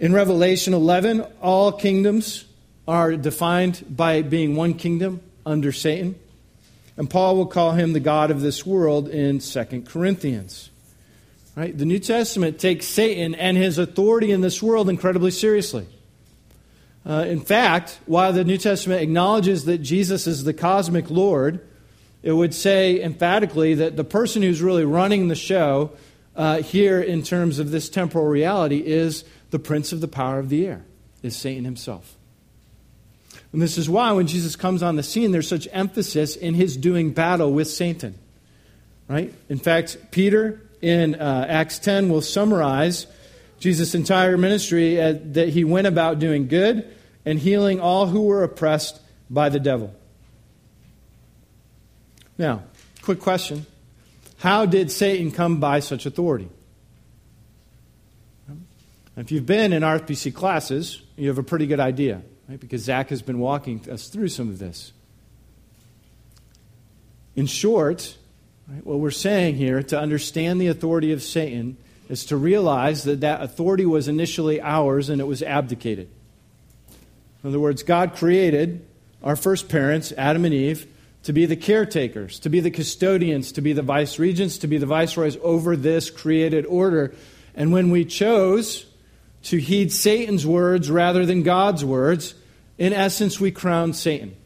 In 0.00 0.12
Revelation 0.12 0.74
11, 0.74 1.26
all 1.42 1.72
kingdoms 1.72 2.44
are 2.86 3.16
defined 3.16 3.84
by 3.90 4.22
being 4.22 4.54
one 4.54 4.74
kingdom 4.74 5.20
under 5.44 5.72
Satan. 5.72 6.14
And 6.96 7.10
Paul 7.10 7.36
will 7.36 7.46
call 7.46 7.72
him 7.72 7.94
the 7.94 8.00
God 8.00 8.30
of 8.30 8.40
this 8.40 8.64
world 8.64 9.08
in 9.08 9.40
2 9.40 9.82
Corinthians. 9.88 10.70
Right? 11.56 11.76
The 11.76 11.84
New 11.84 11.98
Testament 11.98 12.60
takes 12.60 12.86
Satan 12.86 13.34
and 13.34 13.56
his 13.56 13.76
authority 13.76 14.30
in 14.30 14.40
this 14.40 14.62
world 14.62 14.88
incredibly 14.88 15.32
seriously. 15.32 15.88
Uh, 17.04 17.24
in 17.26 17.40
fact, 17.40 17.98
while 18.06 18.32
the 18.32 18.44
New 18.44 18.58
Testament 18.58 19.02
acknowledges 19.02 19.64
that 19.64 19.78
Jesus 19.78 20.28
is 20.28 20.44
the 20.44 20.54
cosmic 20.54 21.10
Lord, 21.10 21.66
it 22.22 22.32
would 22.32 22.54
say 22.54 23.02
emphatically 23.02 23.74
that 23.74 23.96
the 23.96 24.04
person 24.04 24.42
who's 24.42 24.62
really 24.62 24.84
running 24.84 25.26
the 25.26 25.34
show 25.34 25.90
uh, 26.36 26.62
here 26.62 27.00
in 27.00 27.24
terms 27.24 27.58
of 27.58 27.72
this 27.72 27.88
temporal 27.88 28.26
reality 28.26 28.78
is 28.78 29.24
the 29.50 29.58
prince 29.58 29.92
of 29.92 30.00
the 30.00 30.08
power 30.08 30.38
of 30.38 30.48
the 30.48 30.66
air, 30.66 30.84
is 31.22 31.36
Satan 31.36 31.64
himself. 31.64 32.16
And 33.52 33.62
this 33.62 33.78
is 33.78 33.88
why 33.88 34.12
when 34.12 34.26
Jesus 34.26 34.56
comes 34.56 34.82
on 34.82 34.96
the 34.96 35.02
scene, 35.02 35.32
there's 35.32 35.48
such 35.48 35.68
emphasis 35.72 36.36
in 36.36 36.54
his 36.54 36.76
doing 36.76 37.12
battle 37.12 37.52
with 37.52 37.68
Satan. 37.68 38.18
Right? 39.08 39.32
In 39.48 39.58
fact, 39.58 39.96
Peter 40.10 40.60
in 40.82 41.14
uh, 41.14 41.46
Acts 41.48 41.78
10 41.78 42.10
will 42.10 42.20
summarize 42.20 43.06
Jesus' 43.58 43.94
entire 43.94 44.36
ministry 44.36 45.00
uh, 45.00 45.14
that 45.32 45.48
he 45.48 45.64
went 45.64 45.86
about 45.86 46.18
doing 46.18 46.46
good 46.46 46.86
and 47.24 47.38
healing 47.38 47.80
all 47.80 48.06
who 48.06 48.22
were 48.22 48.42
oppressed 48.42 49.00
by 49.30 49.48
the 49.48 49.58
devil. 49.58 49.94
Now, 52.36 52.62
quick 53.02 53.20
question 53.20 53.66
How 54.38 54.66
did 54.66 54.90
Satan 54.90 55.30
come 55.30 55.58
by 55.58 55.80
such 55.80 56.06
authority? 56.06 56.48
If 59.18 59.32
you've 59.32 59.46
been 59.46 59.72
in 59.72 59.82
RPC 59.82 60.32
classes, 60.32 61.02
you 61.16 61.26
have 61.26 61.38
a 61.38 61.42
pretty 61.42 61.66
good 61.66 61.80
idea, 61.80 62.22
right? 62.48 62.60
Because 62.60 62.82
Zach 62.82 63.08
has 63.08 63.20
been 63.20 63.40
walking 63.40 63.84
us 63.90 64.06
through 64.06 64.28
some 64.28 64.48
of 64.48 64.60
this. 64.60 64.92
In 67.34 67.46
short, 67.46 68.16
right, 68.68 68.86
what 68.86 69.00
we're 69.00 69.10
saying 69.10 69.56
here 69.56 69.82
to 69.82 69.98
understand 69.98 70.60
the 70.60 70.68
authority 70.68 71.10
of 71.10 71.20
Satan 71.20 71.76
is 72.08 72.26
to 72.26 72.36
realize 72.36 73.02
that 73.04 73.20
that 73.22 73.42
authority 73.42 73.84
was 73.84 74.06
initially 74.06 74.60
ours 74.60 75.08
and 75.08 75.20
it 75.20 75.26
was 75.26 75.42
abdicated. 75.42 76.08
In 77.42 77.48
other 77.50 77.60
words, 77.60 77.82
God 77.82 78.14
created 78.14 78.86
our 79.24 79.34
first 79.34 79.68
parents, 79.68 80.12
Adam 80.16 80.44
and 80.44 80.54
Eve, 80.54 80.86
to 81.24 81.32
be 81.32 81.44
the 81.44 81.56
caretakers, 81.56 82.38
to 82.38 82.48
be 82.48 82.60
the 82.60 82.70
custodians, 82.70 83.50
to 83.50 83.60
be 83.62 83.72
the 83.72 83.82
vice 83.82 84.20
regents, 84.20 84.58
to 84.58 84.68
be 84.68 84.78
the 84.78 84.86
viceroys 84.86 85.36
over 85.42 85.74
this 85.74 86.08
created 86.08 86.64
order. 86.66 87.12
And 87.56 87.72
when 87.72 87.90
we 87.90 88.04
chose 88.04 88.87
to 89.48 89.58
heed 89.58 89.92
Satan's 89.92 90.46
words 90.46 90.90
rather 90.90 91.24
than 91.24 91.42
God's 91.42 91.84
words, 91.84 92.34
in 92.76 92.92
essence, 92.92 93.40
we 93.40 93.50
crowned 93.50 93.96
Satan. 93.96 94.36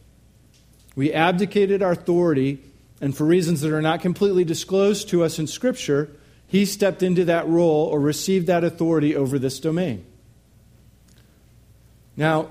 We 0.95 1.13
abdicated 1.13 1.83
our 1.83 1.93
authority, 1.93 2.63
and 3.01 3.17
for 3.17 3.25
reasons 3.25 3.63
that 3.63 3.73
are 3.73 3.83
not 3.83 4.01
completely 4.01 4.45
disclosed 4.45 5.09
to 5.09 5.25
us 5.25 5.39
in 5.39 5.47
Scripture, 5.47 6.11
he 6.47 6.65
stepped 6.65 7.03
into 7.03 7.25
that 7.25 7.49
role 7.49 7.87
or 7.87 7.99
received 7.99 8.47
that 8.47 8.63
authority 8.63 9.17
over 9.17 9.39
this 9.39 9.59
domain. 9.59 10.05
Now, 12.17 12.51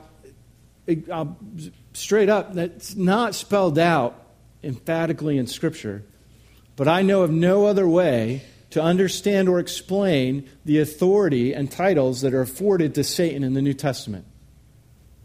straight 1.93 2.29
up, 2.29 2.53
that's 2.53 2.95
not 2.95 3.35
spelled 3.35 3.79
out 3.79 4.19
emphatically 4.63 5.37
in 5.37 5.47
Scripture, 5.47 6.03
but 6.75 6.87
I 6.87 7.01
know 7.01 7.21
of 7.21 7.31
no 7.31 7.65
other 7.65 7.87
way 7.87 8.43
to 8.71 8.81
understand 8.81 9.47
or 9.47 9.59
explain 9.59 10.49
the 10.65 10.79
authority 10.79 11.53
and 11.53 11.71
titles 11.71 12.21
that 12.21 12.33
are 12.33 12.41
afforded 12.41 12.95
to 12.95 13.03
Satan 13.03 13.43
in 13.43 13.53
the 13.53 13.61
New 13.61 13.73
Testament. 13.73 14.25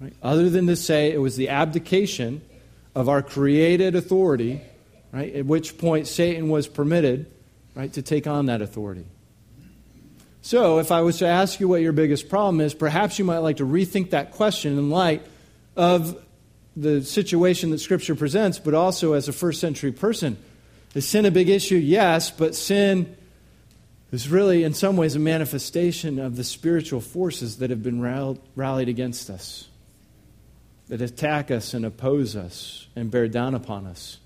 Right? 0.01 0.13
Other 0.23 0.51
than 0.51 0.67
to 0.67 0.77
say 0.77 1.13
it 1.13 1.19
was 1.19 1.37
the 1.37 1.49
abdication 1.49 2.43
of 2.95 3.09
our 3.09 3.23
created 3.23 3.95
authority, 3.95 4.61
right, 5.13 5.35
at 5.35 5.47
which 5.47 5.79
point 5.79 6.07
Satan 6.07 6.49
was 6.49 6.67
permitted 6.67 7.31
right, 7.75 7.93
to 7.93 8.03
take 8.03 8.27
on 8.27 8.47
that 8.47 8.63
authority. 8.63 9.07
So, 10.43 10.79
if 10.79 10.93
I 10.93 11.01
was 11.01 11.19
to 11.19 11.27
ask 11.27 11.59
you 11.59 11.67
what 11.67 11.83
your 11.83 11.93
biggest 11.93 12.29
problem 12.29 12.61
is, 12.61 12.73
perhaps 12.73 13.19
you 13.19 13.25
might 13.25 13.39
like 13.39 13.57
to 13.57 13.67
rethink 13.67 14.11
that 14.11 14.33
question 14.33 14.79
in 14.79 14.91
light 14.91 15.27
of 15.77 16.23
the 16.77 17.03
situation 17.03 17.71
that 17.71 17.79
Scripture 17.79 18.15
presents, 18.15 18.59
but 18.59 18.75
also 18.75 19.15
as 19.15 19.29
a 19.29 19.33
first 19.33 19.61
century 19.61 19.93
person. 19.93 20.37
Is 20.95 21.07
sin 21.07 21.27
a 21.27 21.31
big 21.31 21.49
issue? 21.49 21.77
Yes, 21.77 22.31
but 22.31 22.55
sin 22.55 23.17
is 24.17 24.31
really, 24.31 24.65
in 24.65 24.73
some 24.73 24.97
ways, 24.97 25.15
a 25.15 25.19
manifestation 25.19 26.19
of 26.19 26.37
the 26.37 26.45
spiritual 26.45 27.03
forces 27.03 27.59
that 27.59 27.69
have 27.69 27.83
been 27.83 28.01
rallied 28.01 28.89
against 28.89 29.29
us, 29.29 29.69
that 30.89 31.03
attack 31.03 31.51
us 31.51 31.75
and 31.75 31.85
oppose 31.85 32.35
us 32.35 32.87
and 32.97 33.11
bear 33.11 33.29
down 33.29 33.55
upon 33.55 33.87
us. 33.87 34.17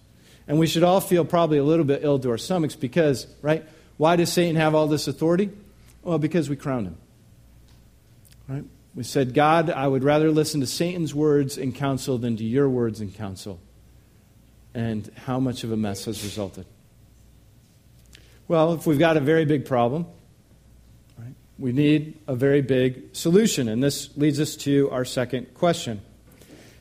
And 0.46 0.60
we 0.60 0.68
should 0.68 0.84
all 0.84 1.00
feel 1.00 1.24
probably 1.24 1.58
a 1.58 1.64
little 1.64 1.84
bit 1.84 2.04
ill 2.04 2.20
to 2.20 2.30
our 2.30 2.38
stomachs 2.38 2.76
because, 2.76 3.26
right? 3.42 3.64
Why 3.96 4.14
does 4.14 4.32
Satan 4.32 4.54
have 4.54 4.76
all 4.76 4.86
this 4.86 5.08
authority? 5.08 5.50
Well, 6.04 6.18
because 6.18 6.48
we 6.48 6.54
crowned 6.54 6.86
him. 6.86 6.96
Right? 8.48 8.64
We 8.94 9.02
said, 9.02 9.34
God, 9.34 9.70
I 9.70 9.88
would 9.88 10.04
rather 10.04 10.30
listen 10.30 10.60
to 10.60 10.68
Satan's 10.68 11.12
words 11.14 11.58
and 11.58 11.74
counsel 11.74 12.16
than 12.16 12.36
to 12.36 12.44
your 12.44 12.68
words 12.68 13.00
and 13.00 13.12
counsel. 13.12 13.60
And 14.72 15.10
how 15.26 15.40
much 15.40 15.64
of 15.64 15.72
a 15.72 15.76
mess 15.76 16.04
has 16.04 16.22
resulted. 16.22 16.66
Well, 18.50 18.72
if 18.72 18.84
we've 18.84 18.98
got 18.98 19.16
a 19.16 19.20
very 19.20 19.44
big 19.44 19.64
problem, 19.64 20.06
right, 21.16 21.34
we 21.56 21.70
need 21.70 22.18
a 22.26 22.34
very 22.34 22.62
big 22.62 23.14
solution. 23.14 23.68
And 23.68 23.80
this 23.80 24.10
leads 24.16 24.40
us 24.40 24.56
to 24.56 24.90
our 24.90 25.04
second 25.04 25.54
question 25.54 26.00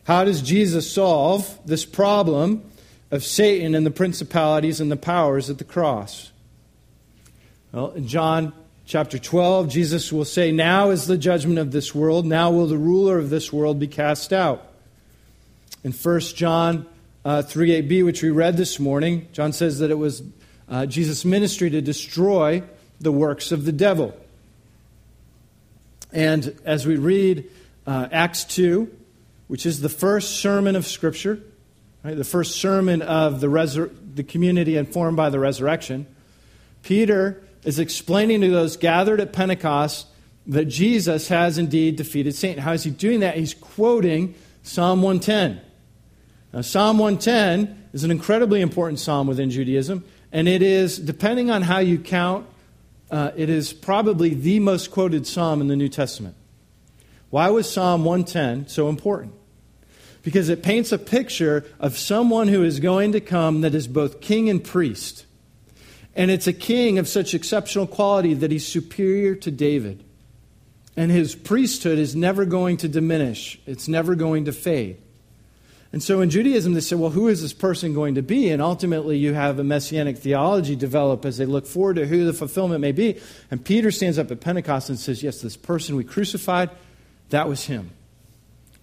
How 0.05 0.23
does 0.23 0.41
Jesus 0.41 0.91
solve 0.91 1.59
this 1.67 1.85
problem 1.85 2.63
of 3.11 3.23
Satan 3.23 3.75
and 3.75 3.85
the 3.85 3.91
principalities 3.91 4.81
and 4.81 4.91
the 4.91 4.97
powers 4.97 5.51
at 5.51 5.59
the 5.59 5.63
cross? 5.63 6.31
Well, 7.71 7.91
in 7.91 8.07
John 8.07 8.51
chapter 8.87 9.19
12, 9.19 9.69
Jesus 9.69 10.11
will 10.11 10.25
say, 10.25 10.51
Now 10.51 10.89
is 10.89 11.05
the 11.05 11.19
judgment 11.19 11.59
of 11.59 11.71
this 11.71 11.93
world. 11.93 12.25
Now 12.25 12.49
will 12.49 12.65
the 12.65 12.79
ruler 12.79 13.19
of 13.19 13.29
this 13.29 13.53
world 13.53 13.77
be 13.77 13.85
cast 13.85 14.33
out. 14.33 14.65
In 15.83 15.91
1 15.91 16.19
John 16.19 16.87
uh, 17.23 17.43
3 17.43 17.83
8b, 17.83 18.05
which 18.05 18.23
we 18.23 18.31
read 18.31 18.57
this 18.57 18.79
morning, 18.79 19.27
John 19.33 19.53
says 19.53 19.77
that 19.77 19.91
it 19.91 19.99
was 19.99 20.23
uh, 20.69 20.85
Jesus' 20.85 21.25
ministry 21.25 21.69
to 21.69 21.81
destroy 21.81 22.63
the 22.99 23.11
works 23.11 23.51
of 23.51 23.65
the 23.65 23.71
devil. 23.71 24.15
And 26.11 26.57
as 26.65 26.85
we 26.85 26.95
read 26.95 27.49
uh, 27.85 28.07
Acts 28.11 28.43
2, 28.45 28.95
which 29.47 29.65
is 29.65 29.81
the 29.81 29.89
first 29.89 30.37
sermon 30.37 30.75
of 30.75 30.85
Scripture, 30.85 31.39
right, 32.03 32.15
the 32.15 32.23
first 32.23 32.57
sermon 32.57 33.01
of 33.01 33.41
the, 33.41 33.47
resur- 33.47 33.91
the 34.15 34.23
community 34.23 34.77
informed 34.77 35.17
by 35.17 35.29
the 35.29 35.39
resurrection, 35.39 36.05
Peter 36.83 37.43
is 37.63 37.79
explaining 37.79 38.41
to 38.41 38.49
those 38.49 38.77
gathered 38.77 39.19
at 39.19 39.33
Pentecost 39.33 40.07
that 40.47 40.65
Jesus 40.65 41.27
has 41.27 41.57
indeed 41.57 41.95
defeated 41.95 42.33
Satan. 42.33 42.63
How 42.63 42.73
is 42.73 42.83
he 42.83 42.91
doing 42.91 43.19
that? 43.19 43.37
He's 43.37 43.53
quoting 43.53 44.35
Psalm 44.63 45.01
110. 45.01 45.61
Now, 46.53 46.61
Psalm 46.61 46.97
110 46.97 47.89
is 47.93 48.03
an 48.03 48.11
incredibly 48.11 48.61
important 48.61 48.99
psalm 48.99 49.27
within 49.27 49.51
Judaism, 49.51 50.03
and 50.31 50.47
it 50.47 50.61
is, 50.61 50.99
depending 50.99 51.49
on 51.49 51.63
how 51.63 51.79
you 51.79 51.97
count, 51.97 52.45
uh, 53.09 53.31
it 53.35 53.49
is 53.49 53.73
probably 53.73 54.33
the 54.33 54.59
most 54.59 54.91
quoted 54.91 55.25
psalm 55.25 55.61
in 55.61 55.67
the 55.67 55.75
New 55.75 55.89
Testament. 55.89 56.35
Why 57.29 57.49
was 57.49 57.71
Psalm 57.71 58.05
110 58.05 58.67
so 58.67 58.89
important? 58.89 59.33
Because 60.21 60.49
it 60.49 60.63
paints 60.63 60.91
a 60.91 60.97
picture 60.97 61.65
of 61.79 61.97
someone 61.97 62.47
who 62.47 62.63
is 62.63 62.79
going 62.79 63.13
to 63.13 63.21
come 63.21 63.61
that 63.61 63.73
is 63.73 63.87
both 63.87 64.21
king 64.21 64.49
and 64.49 64.63
priest. 64.63 65.25
And 66.15 66.29
it's 66.29 66.47
a 66.47 66.53
king 66.53 66.97
of 66.97 67.07
such 67.07 67.33
exceptional 67.33 67.87
quality 67.87 68.33
that 68.33 68.51
he's 68.51 68.67
superior 68.67 69.35
to 69.35 69.51
David. 69.51 70.03
And 70.97 71.11
his 71.11 71.35
priesthood 71.35 71.97
is 71.97 72.15
never 72.15 72.45
going 72.45 72.77
to 72.77 72.87
diminish, 72.87 73.59
it's 73.65 73.87
never 73.87 74.15
going 74.15 74.45
to 74.45 74.51
fade. 74.51 74.97
And 75.91 76.03
so 76.03 76.21
in 76.21 76.29
Judaism, 76.29 76.73
they 76.73 76.81
say, 76.81 76.95
well, 76.95 77.09
who 77.09 77.27
is 77.27 77.41
this 77.41 77.53
person 77.53 77.95
going 77.95 78.15
to 78.15 78.21
be? 78.21 78.49
And 78.49 78.61
ultimately, 78.61 79.17
you 79.17 79.33
have 79.33 79.57
a 79.57 79.63
messianic 79.63 80.19
theology 80.19 80.75
develop 80.75 81.25
as 81.25 81.37
they 81.37 81.47
look 81.47 81.65
forward 81.65 81.95
to 81.95 82.05
who 82.05 82.25
the 82.25 82.33
fulfillment 82.33 82.79
may 82.79 82.91
be. 82.91 83.19
And 83.49 83.65
Peter 83.65 83.89
stands 83.89 84.19
up 84.19 84.29
at 84.29 84.39
Pentecost 84.39 84.89
and 84.89 84.99
says, 84.99 85.23
yes, 85.23 85.41
this 85.41 85.57
person 85.57 85.95
we 85.95 86.03
crucified, 86.03 86.69
that 87.29 87.47
was 87.49 87.65
him. 87.65 87.89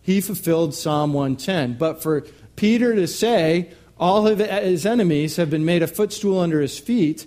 He 0.03 0.21
fulfilled 0.21 0.75
Psalm 0.75 1.13
110. 1.13 1.79
But 1.79 2.03
for 2.03 2.23
Peter 2.57 2.95
to 2.97 3.07
say, 3.07 3.71
all 3.99 4.27
of 4.27 4.39
his 4.41 4.85
enemies 4.85 5.37
have 5.37 5.49
been 5.49 5.65
made 5.65 5.83
a 5.83 5.87
footstool 5.87 6.41
under 6.41 6.61
his 6.61 6.79
feet, 6.79 7.27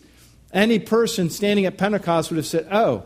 any 0.52 0.80
person 0.80 1.30
standing 1.30 1.66
at 1.66 1.78
Pentecost 1.78 2.32
would 2.32 2.38
have 2.38 2.46
said, 2.46 2.68
oh, 2.70 3.04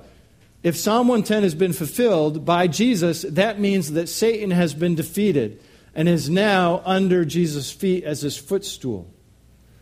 if 0.64 0.76
Psalm 0.78 1.08
110 1.08 1.44
has 1.44 1.54
been 1.54 1.74
fulfilled 1.74 2.46
by 2.46 2.68
Jesus, 2.68 3.24
that 3.24 3.60
means 3.60 3.92
that 3.92 4.08
Satan 4.08 4.50
has 4.52 4.74
been 4.74 4.96
defeated 4.96 5.62
and 5.96 6.10
is 6.10 6.30
now 6.30 6.82
under 6.86 7.24
Jesus' 7.26 7.72
feet 7.72 8.04
as 8.04 8.22
his 8.22 8.38
footstool. 8.38 9.08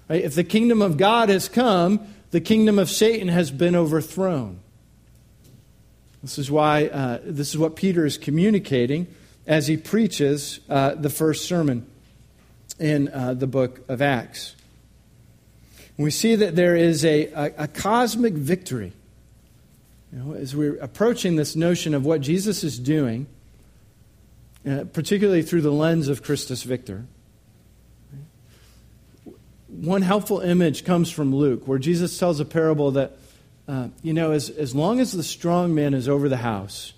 Right? 0.10 0.24
If 0.24 0.36
the 0.36 0.44
kingdom 0.44 0.82
of 0.82 0.98
God 0.98 1.30
has 1.30 1.48
come, 1.48 2.06
the 2.32 2.42
kingdom 2.42 2.80
of 2.80 2.90
Satan 2.90 3.28
has 3.28 3.52
been 3.52 3.76
overthrown. 3.76 4.60
This 6.22 6.38
is 6.38 6.52
why 6.52 6.86
uh, 6.88 7.20
this 7.24 7.50
is 7.50 7.58
what 7.58 7.76
Peter 7.76 8.06
is 8.06 8.18
communicating 8.18 9.08
as 9.48 9.68
he 9.68 9.76
preaches 9.76 10.60
uh, 10.70 10.94
the 10.96 11.10
first 11.10 11.46
sermon 11.46 11.88
in 12.80 13.10
uh, 13.10 13.34
the 13.34 13.48
book 13.48 13.82
of 13.90 14.02
Acts. 14.02 14.56
We 15.98 16.12
see 16.12 16.36
that 16.36 16.56
there 16.56 16.76
is 16.76 17.04
a, 17.06 17.28
a, 17.28 17.54
a 17.64 17.68
cosmic 17.68 18.34
victory. 18.34 18.94
You 20.12 20.20
know, 20.20 20.34
as 20.34 20.56
we're 20.56 20.78
approaching 20.78 21.36
this 21.36 21.56
notion 21.56 21.94
of 21.94 22.06
what 22.06 22.22
Jesus 22.22 22.64
is 22.64 22.78
doing, 22.80 23.28
uh, 24.70 24.86
particularly 24.94 25.42
through 25.42 25.62
the 25.62 25.72
lens 25.72 26.08
of 26.08 26.24
Christus 26.24 26.64
Victor. 26.64 27.06
One 29.68 30.02
helpful 30.02 30.42
image 30.42 30.84
comes 30.84 31.10
from 31.10 31.34
Luke, 31.34 31.68
where 31.68 31.80
Jesus 31.80 32.18
tells 32.20 32.40
a 32.40 32.46
parable 32.46 32.92
that, 32.92 33.18
uh, 33.68 33.88
you 34.04 34.14
know, 34.14 34.32
as, 34.32 34.50
as 34.50 34.76
long 34.76 35.00
as 35.00 35.14
the 35.14 35.24
strong 35.24 35.74
man 35.74 35.94
is 35.94 36.08
over 36.10 36.28
the 36.30 36.38
house, 36.38 36.94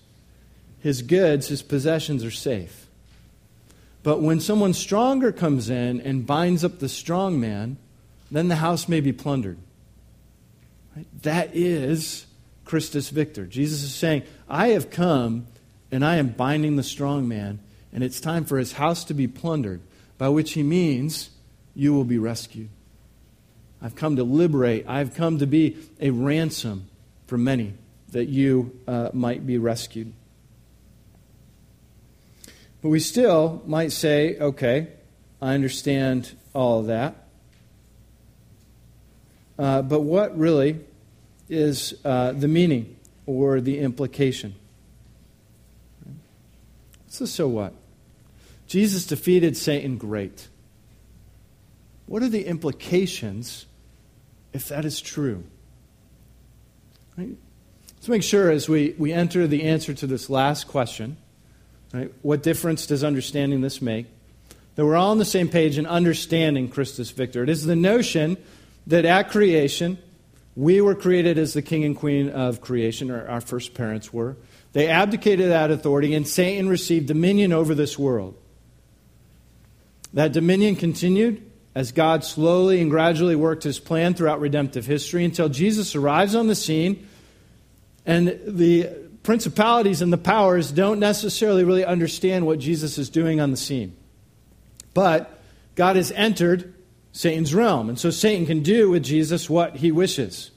his 0.80 1.02
goods, 1.02 1.48
his 1.48 1.62
possessions 1.62 2.26
are 2.26 2.32
safe. 2.32 2.88
But 4.02 4.22
when 4.22 4.42
someone 4.42 4.74
stronger 4.74 5.32
comes 5.32 5.70
in 5.70 6.02
and 6.02 6.28
binds 6.28 6.66
up 6.66 6.80
the 6.80 6.90
strong 6.90 7.40
man, 7.40 7.78
then 8.30 8.50
the 8.50 8.58
house 8.58 8.90
may 8.90 9.00
be 9.00 9.14
plundered. 9.14 9.58
Right? 10.96 11.06
That 11.22 11.56
is 11.56 12.26
Christus 12.66 13.10
Victor. 13.10 13.46
Jesus 13.46 13.84
is 13.84 13.94
saying, 13.94 14.24
I 14.50 14.70
have 14.70 14.90
come 14.90 15.48
and 15.94 16.04
I 16.04 16.16
am 16.16 16.30
binding 16.30 16.76
the 16.76 16.82
strong 16.82 17.28
man, 17.28 17.60
and 17.94 18.04
it's 18.04 18.20
time 18.20 18.46
for 18.46 18.58
his 18.58 18.74
house 18.74 19.04
to 19.06 19.14
be 19.14 19.28
plundered, 19.28 19.80
by 20.18 20.28
which 20.28 20.54
he 20.54 20.64
means 20.64 21.30
you 21.76 21.94
will 21.94 22.04
be 22.04 22.18
rescued. 22.18 22.70
I've 23.80 23.96
come 23.96 24.16
to 24.16 24.24
liberate, 24.24 24.86
I've 24.88 25.14
come 25.14 25.38
to 25.38 25.46
be 25.46 25.78
a 26.00 26.10
ransom 26.10 26.90
for 27.28 27.38
many 27.38 27.76
that 28.10 28.26
you 28.26 28.76
uh, 28.88 29.12
might 29.14 29.46
be 29.46 29.60
rescued. 29.60 30.14
But 32.82 32.90
we 32.90 33.00
still 33.00 33.62
might 33.68 33.92
say, 33.92 34.36
okay, 34.40 34.88
I 35.44 35.54
understand 35.54 36.32
all 36.56 36.80
of 36.80 36.88
that. 36.88 37.28
Uh, 39.60 39.84
but 39.84 40.02
what 40.02 40.36
really 40.36 40.80
is 41.50 41.94
uh, 42.04 42.32
the 42.32 42.48
meaning 42.48 42.96
or 43.28 43.62
the 43.62 43.78
implication? 43.78 44.56
So, 47.14 47.26
so 47.28 47.48
what? 47.48 47.76
Jesus 48.66 49.06
defeated 49.06 49.56
Satan, 49.56 49.98
great. 49.98 50.48
What 52.08 52.24
are 52.24 52.28
the 52.28 52.48
implications 52.48 53.68
if 54.52 54.68
that 54.70 54.84
is 54.84 55.00
true? 55.00 55.44
Right? 57.16 57.38
Let's 57.98 58.08
make 58.08 58.24
sure 58.24 58.50
as 58.50 58.68
we, 58.68 58.96
we 58.98 59.14
enter 59.14 59.46
the 59.46 59.62
answer 59.62 59.94
to 59.94 60.08
this 60.08 60.28
last 60.28 60.68
question 60.68 61.18
right, 61.94 62.12
what 62.24 62.42
difference 62.42 62.88
does 62.88 63.04
understanding 63.04 63.62
this 63.62 63.80
make? 63.80 64.08
That 64.74 64.84
we're 64.84 64.96
all 64.96 65.12
on 65.12 65.20
the 65.20 65.24
same 65.24 65.50
page 65.50 65.78
in 65.78 65.86
understanding 65.86 66.68
Christus 66.68 67.12
Victor. 67.12 67.44
It 67.44 67.50
is 67.50 67.64
the 67.64 67.76
notion 67.76 68.38
that 68.88 69.06
at 69.06 69.30
creation, 69.30 70.00
we 70.56 70.82
were 70.82 70.96
created 70.96 71.38
as 71.38 71.54
the 71.54 71.62
king 71.62 71.84
and 71.84 71.96
queen 71.96 72.30
of 72.30 72.60
creation, 72.60 73.12
or 73.12 73.28
our 73.28 73.40
first 73.40 73.76
parents 73.76 74.12
were. 74.12 74.36
They 74.74 74.88
abdicated 74.88 75.52
that 75.52 75.72
authority, 75.72 76.14
and 76.16 76.28
Satan 76.28 76.68
received 76.68 77.08
dominion 77.08 77.54
over 77.54 77.74
this 77.76 77.98
world. 77.98 78.36
That 80.14 80.32
dominion 80.32 80.76
continued 80.76 81.50
as 81.76 81.92
God 81.92 82.24
slowly 82.24 82.82
and 82.82 82.90
gradually 82.90 83.36
worked 83.36 83.64
his 83.64 83.80
plan 83.80 84.14
throughout 84.14 84.40
redemptive 84.40 84.86
history 84.86 85.26
until 85.26 85.50
Jesus 85.50 85.96
arrives 85.96 86.36
on 86.36 86.48
the 86.48 86.56
scene, 86.56 87.08
and 88.06 88.40
the 88.46 88.90
principalities 89.24 90.02
and 90.02 90.12
the 90.12 90.18
powers 90.18 90.72
don't 90.72 91.00
necessarily 91.00 91.64
really 91.64 91.86
understand 91.86 92.46
what 92.46 92.60
Jesus 92.60 92.98
is 92.98 93.10
doing 93.10 93.40
on 93.40 93.52
the 93.52 93.58
scene. 93.58 93.96
But 94.94 95.42
God 95.76 95.96
has 95.96 96.12
entered 96.12 96.74
Satan's 97.12 97.54
realm, 97.54 97.90
and 97.90 97.98
so 97.98 98.10
Satan 98.10 98.46
can 98.46 98.62
do 98.62 98.90
with 98.90 99.04
Jesus 99.04 99.50
what 99.50 99.78
he 99.78 99.92
wishes. 99.92 100.52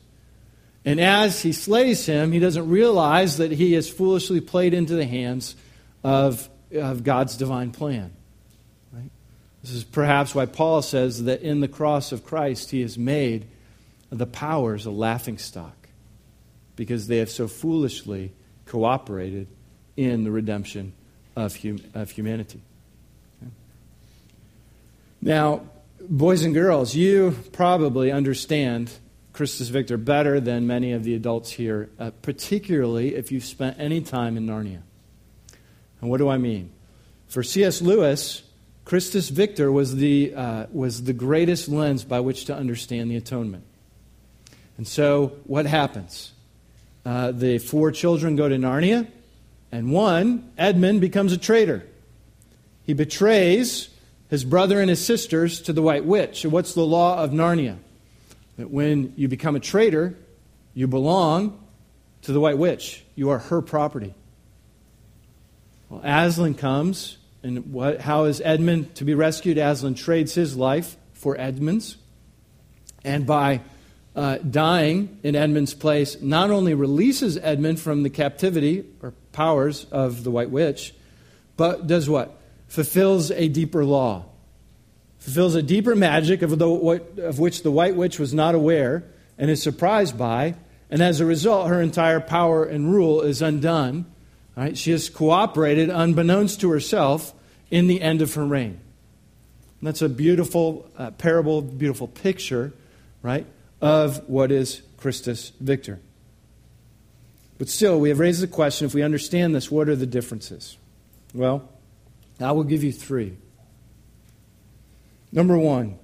And 0.86 1.00
as 1.00 1.42
he 1.42 1.50
slays 1.50 2.06
him, 2.06 2.30
he 2.30 2.38
doesn't 2.38 2.70
realize 2.70 3.38
that 3.38 3.50
he 3.50 3.72
has 3.72 3.90
foolishly 3.90 4.40
played 4.40 4.72
into 4.72 4.94
the 4.94 5.04
hands 5.04 5.56
of, 6.04 6.48
of 6.72 7.02
God's 7.02 7.36
divine 7.36 7.72
plan. 7.72 8.12
Right? 8.92 9.10
This 9.62 9.72
is 9.72 9.82
perhaps 9.82 10.32
why 10.32 10.46
Paul 10.46 10.82
says 10.82 11.24
that 11.24 11.42
in 11.42 11.60
the 11.60 11.66
cross 11.66 12.12
of 12.12 12.24
Christ, 12.24 12.70
he 12.70 12.82
has 12.82 12.96
made 12.96 13.48
the 14.10 14.26
powers 14.26 14.86
a 14.86 14.92
laughing 14.92 15.38
stock 15.38 15.88
because 16.76 17.08
they 17.08 17.16
have 17.16 17.30
so 17.30 17.48
foolishly 17.48 18.32
cooperated 18.66 19.48
in 19.96 20.22
the 20.22 20.30
redemption 20.30 20.92
of, 21.34 21.60
hum- 21.60 21.80
of 21.94 22.12
humanity. 22.12 22.60
Okay? 23.42 23.50
Now, 25.20 25.62
boys 26.00 26.44
and 26.44 26.54
girls, 26.54 26.94
you 26.94 27.36
probably 27.52 28.12
understand 28.12 28.92
Christus 29.36 29.68
Victor 29.68 29.98
better 29.98 30.40
than 30.40 30.66
many 30.66 30.92
of 30.92 31.04
the 31.04 31.14
adults 31.14 31.50
here, 31.50 31.90
uh, 31.98 32.10
particularly 32.22 33.14
if 33.14 33.30
you've 33.30 33.44
spent 33.44 33.78
any 33.78 34.00
time 34.00 34.36
in 34.36 34.46
Narnia. 34.46 34.80
And 36.00 36.10
what 36.10 36.18
do 36.18 36.28
I 36.28 36.38
mean? 36.38 36.70
For 37.28 37.42
C.S. 37.42 37.82
Lewis, 37.82 38.42
Christus 38.86 39.28
Victor 39.28 39.70
was 39.70 39.96
the, 39.96 40.34
uh, 40.34 40.66
was 40.72 41.04
the 41.04 41.12
greatest 41.12 41.68
lens 41.68 42.02
by 42.02 42.20
which 42.20 42.46
to 42.46 42.56
understand 42.56 43.10
the 43.10 43.16
atonement. 43.16 43.64
And 44.78 44.86
so, 44.86 45.36
what 45.44 45.66
happens? 45.66 46.32
Uh, 47.04 47.32
the 47.32 47.58
four 47.58 47.92
children 47.92 48.36
go 48.36 48.48
to 48.48 48.56
Narnia, 48.56 49.06
and 49.70 49.92
one, 49.92 50.50
Edmund, 50.56 51.00
becomes 51.00 51.32
a 51.32 51.38
traitor. 51.38 51.86
He 52.84 52.94
betrays 52.94 53.90
his 54.28 54.44
brother 54.44 54.80
and 54.80 54.88
his 54.88 55.04
sisters 55.04 55.60
to 55.62 55.72
the 55.72 55.82
White 55.82 56.04
Witch. 56.04 56.44
What's 56.44 56.74
the 56.74 56.86
law 56.86 57.22
of 57.22 57.30
Narnia? 57.32 57.78
That 58.56 58.70
when 58.70 59.12
you 59.16 59.28
become 59.28 59.56
a 59.56 59.60
traitor, 59.60 60.16
you 60.74 60.86
belong 60.86 61.62
to 62.22 62.32
the 62.32 62.40
White 62.40 62.58
Witch. 62.58 63.04
You 63.14 63.30
are 63.30 63.38
her 63.38 63.62
property. 63.62 64.14
Well, 65.88 66.00
Aslan 66.02 66.54
comes, 66.54 67.18
and 67.42 67.72
what, 67.72 68.00
how 68.00 68.24
is 68.24 68.40
Edmund 68.40 68.94
to 68.96 69.04
be 69.04 69.14
rescued? 69.14 69.58
Aslan 69.58 69.94
trades 69.94 70.34
his 70.34 70.56
life 70.56 70.96
for 71.12 71.38
Edmund's. 71.40 71.96
And 73.04 73.26
by 73.26 73.60
uh, 74.16 74.38
dying 74.38 75.20
in 75.22 75.36
Edmund's 75.36 75.74
place, 75.74 76.20
not 76.20 76.50
only 76.50 76.74
releases 76.74 77.36
Edmund 77.36 77.78
from 77.78 78.02
the 78.02 78.10
captivity 78.10 78.84
or 79.02 79.12
powers 79.32 79.86
of 79.92 80.24
the 80.24 80.30
White 80.30 80.50
Witch, 80.50 80.94
but 81.56 81.86
does 81.86 82.08
what? 82.08 82.40
Fulfills 82.66 83.30
a 83.30 83.48
deeper 83.48 83.84
law. 83.84 84.24
Fulfills 85.26 85.56
a 85.56 85.62
deeper 85.62 85.96
magic 85.96 86.42
of, 86.42 86.56
the, 86.56 86.68
of 87.18 87.40
which 87.40 87.64
the 87.64 87.70
White 87.72 87.96
Witch 87.96 88.16
was 88.20 88.32
not 88.32 88.54
aware 88.54 89.02
and 89.36 89.50
is 89.50 89.60
surprised 89.60 90.16
by. 90.16 90.54
And 90.88 91.02
as 91.02 91.18
a 91.18 91.26
result, 91.26 91.66
her 91.66 91.82
entire 91.82 92.20
power 92.20 92.64
and 92.64 92.92
rule 92.92 93.22
is 93.22 93.42
undone. 93.42 94.06
Right? 94.56 94.78
She 94.78 94.92
has 94.92 95.10
cooperated, 95.10 95.90
unbeknownst 95.90 96.60
to 96.60 96.70
herself, 96.70 97.34
in 97.72 97.88
the 97.88 98.02
end 98.02 98.22
of 98.22 98.34
her 98.34 98.46
reign. 98.46 98.78
And 99.80 99.88
that's 99.88 100.00
a 100.00 100.08
beautiful 100.08 100.88
uh, 100.96 101.10
parable, 101.10 101.60
beautiful 101.60 102.06
picture, 102.06 102.72
right, 103.20 103.46
of 103.80 104.28
what 104.28 104.52
is 104.52 104.80
Christus 104.96 105.50
Victor. 105.58 105.98
But 107.58 107.68
still, 107.68 107.98
we 107.98 108.10
have 108.10 108.20
raised 108.20 108.42
the 108.42 108.46
question 108.46 108.86
if 108.86 108.94
we 108.94 109.02
understand 109.02 109.56
this, 109.56 109.72
what 109.72 109.88
are 109.88 109.96
the 109.96 110.06
differences? 110.06 110.76
Well, 111.34 111.68
I 112.38 112.52
will 112.52 112.62
give 112.62 112.84
you 112.84 112.92
three. 112.92 113.38
Number 115.36 115.58
one, 115.58 115.98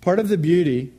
part 0.00 0.20
of 0.20 0.28
the 0.28 0.38
beauty 0.38 0.92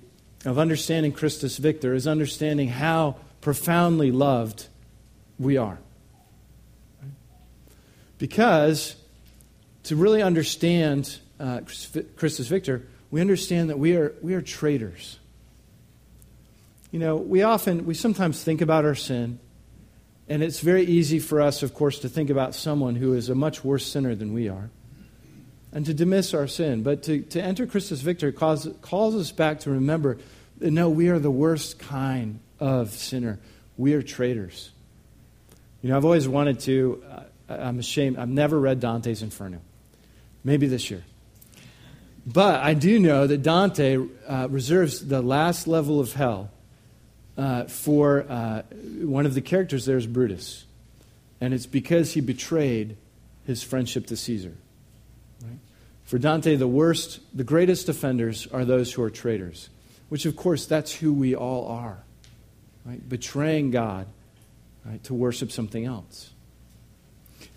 of 0.43 0.59
understanding 0.59 1.13
Christus 1.13 1.55
Victor 1.55 1.93
is 1.93 2.05
understanding 2.05 2.67
how 2.67 3.15
profoundly 3.39 4.11
loved 4.11 4.67
we 5.39 5.55
are. 5.55 5.79
Because 8.17 8.97
to 9.83 9.95
really 9.95 10.21
understand 10.21 11.19
uh, 11.39 11.61
Christus 12.17 12.47
Victor, 12.49 12.85
we 13.11 13.21
understand 13.21 13.69
that 13.69 13.79
we 13.79 13.95
are, 13.95 14.13
we 14.21 14.33
are 14.33 14.41
traitors. 14.41 15.19
You 16.91 16.99
know, 16.99 17.15
we 17.15 17.43
often, 17.43 17.85
we 17.85 17.93
sometimes 17.93 18.43
think 18.43 18.59
about 18.59 18.83
our 18.83 18.95
sin, 18.95 19.39
and 20.27 20.43
it's 20.43 20.59
very 20.59 20.83
easy 20.83 21.19
for 21.19 21.39
us, 21.39 21.63
of 21.63 21.73
course, 21.73 21.99
to 21.99 22.09
think 22.09 22.29
about 22.29 22.53
someone 22.53 22.95
who 22.95 23.13
is 23.13 23.29
a 23.29 23.35
much 23.35 23.63
worse 23.63 23.85
sinner 23.85 24.15
than 24.15 24.33
we 24.33 24.49
are 24.49 24.69
and 25.77 25.85
to 25.85 25.93
dismiss 25.93 26.33
our 26.33 26.47
sin. 26.47 26.81
But 26.81 27.03
to, 27.03 27.21
to 27.21 27.39
enter 27.39 27.67
Christus 27.67 28.01
Victor 28.01 28.31
calls, 28.31 28.67
calls 28.81 29.13
us 29.13 29.31
back 29.31 29.59
to 29.59 29.69
remember 29.69 30.17
that 30.57 30.71
no, 30.71 30.89
we 30.89 31.09
are 31.09 31.19
the 31.19 31.29
worst 31.29 31.77
kind 31.77 32.39
of 32.59 32.89
sinner. 32.89 33.37
We 33.77 33.93
are 33.93 34.01
traitors. 34.01 34.71
You 35.83 35.89
know, 35.89 35.97
I've 35.97 36.03
always 36.03 36.27
wanted 36.27 36.61
to, 36.61 37.03
uh, 37.47 37.53
I'm 37.53 37.77
ashamed, 37.77 38.17
I've 38.17 38.27
never 38.27 38.59
read 38.59 38.79
Dante's 38.79 39.21
Inferno. 39.21 39.59
Maybe 40.43 40.65
this 40.65 40.89
year. 40.89 41.03
But 42.25 42.59
I 42.61 42.73
do 42.73 42.97
know 42.97 43.27
that 43.27 43.43
Dante 43.43 43.99
uh, 44.27 44.47
reserves 44.49 45.07
the 45.07 45.21
last 45.21 45.67
level 45.67 45.99
of 45.99 46.11
hell 46.11 46.49
uh, 47.37 47.65
for 47.65 48.25
uh, 48.27 48.63
one 49.03 49.27
of 49.27 49.35
the 49.35 49.41
characters 49.41 49.85
there 49.85 49.97
is 49.97 50.07
Brutus. 50.07 50.65
And 51.39 51.53
it's 51.53 51.67
because 51.67 52.13
he 52.13 52.21
betrayed 52.21 52.97
his 53.45 53.61
friendship 53.61 54.07
to 54.07 54.17
Caesar. 54.17 54.55
For 56.07 56.17
Dante, 56.17 56.55
the 56.55 56.69
worst, 56.69 57.19
the 57.35 57.43
greatest 57.43 57.89
offenders 57.89 58.47
are 58.47 58.63
those 58.63 58.93
who 58.93 59.03
are 59.03 59.09
traitors, 59.09 59.69
which, 60.07 60.25
of 60.25 60.37
course, 60.37 60.65
that's 60.65 60.93
who 60.93 61.11
we 61.13 61.35
all 61.35 61.67
are. 61.67 61.97
Right? 62.85 63.07
Betraying 63.07 63.71
God 63.71 64.07
right, 64.85 65.03
to 65.03 65.13
worship 65.13 65.51
something 65.51 65.83
else. 65.83 66.29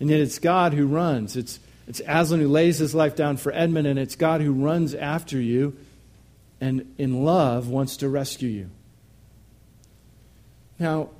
And 0.01 0.09
yet 0.09 0.19
it's 0.19 0.37
God 0.37 0.73
who 0.73 0.85
runs. 0.85 1.37
It's, 1.37 1.61
it's 1.87 2.01
Aslan 2.05 2.41
who 2.41 2.49
lays 2.49 2.77
his 2.77 2.93
life 2.93 3.15
down 3.15 3.37
for 3.37 3.53
Edmund, 3.53 3.87
and 3.87 3.97
it's 3.97 4.17
God 4.17 4.41
who 4.41 4.51
runs 4.51 4.93
after 4.93 5.39
you 5.39 5.77
and 6.59 6.93
in 6.97 7.23
love 7.23 7.69
wants 7.69 7.95
to 7.97 8.09
rescue 8.09 8.49
you. 8.49 8.69
Now, 10.77 11.11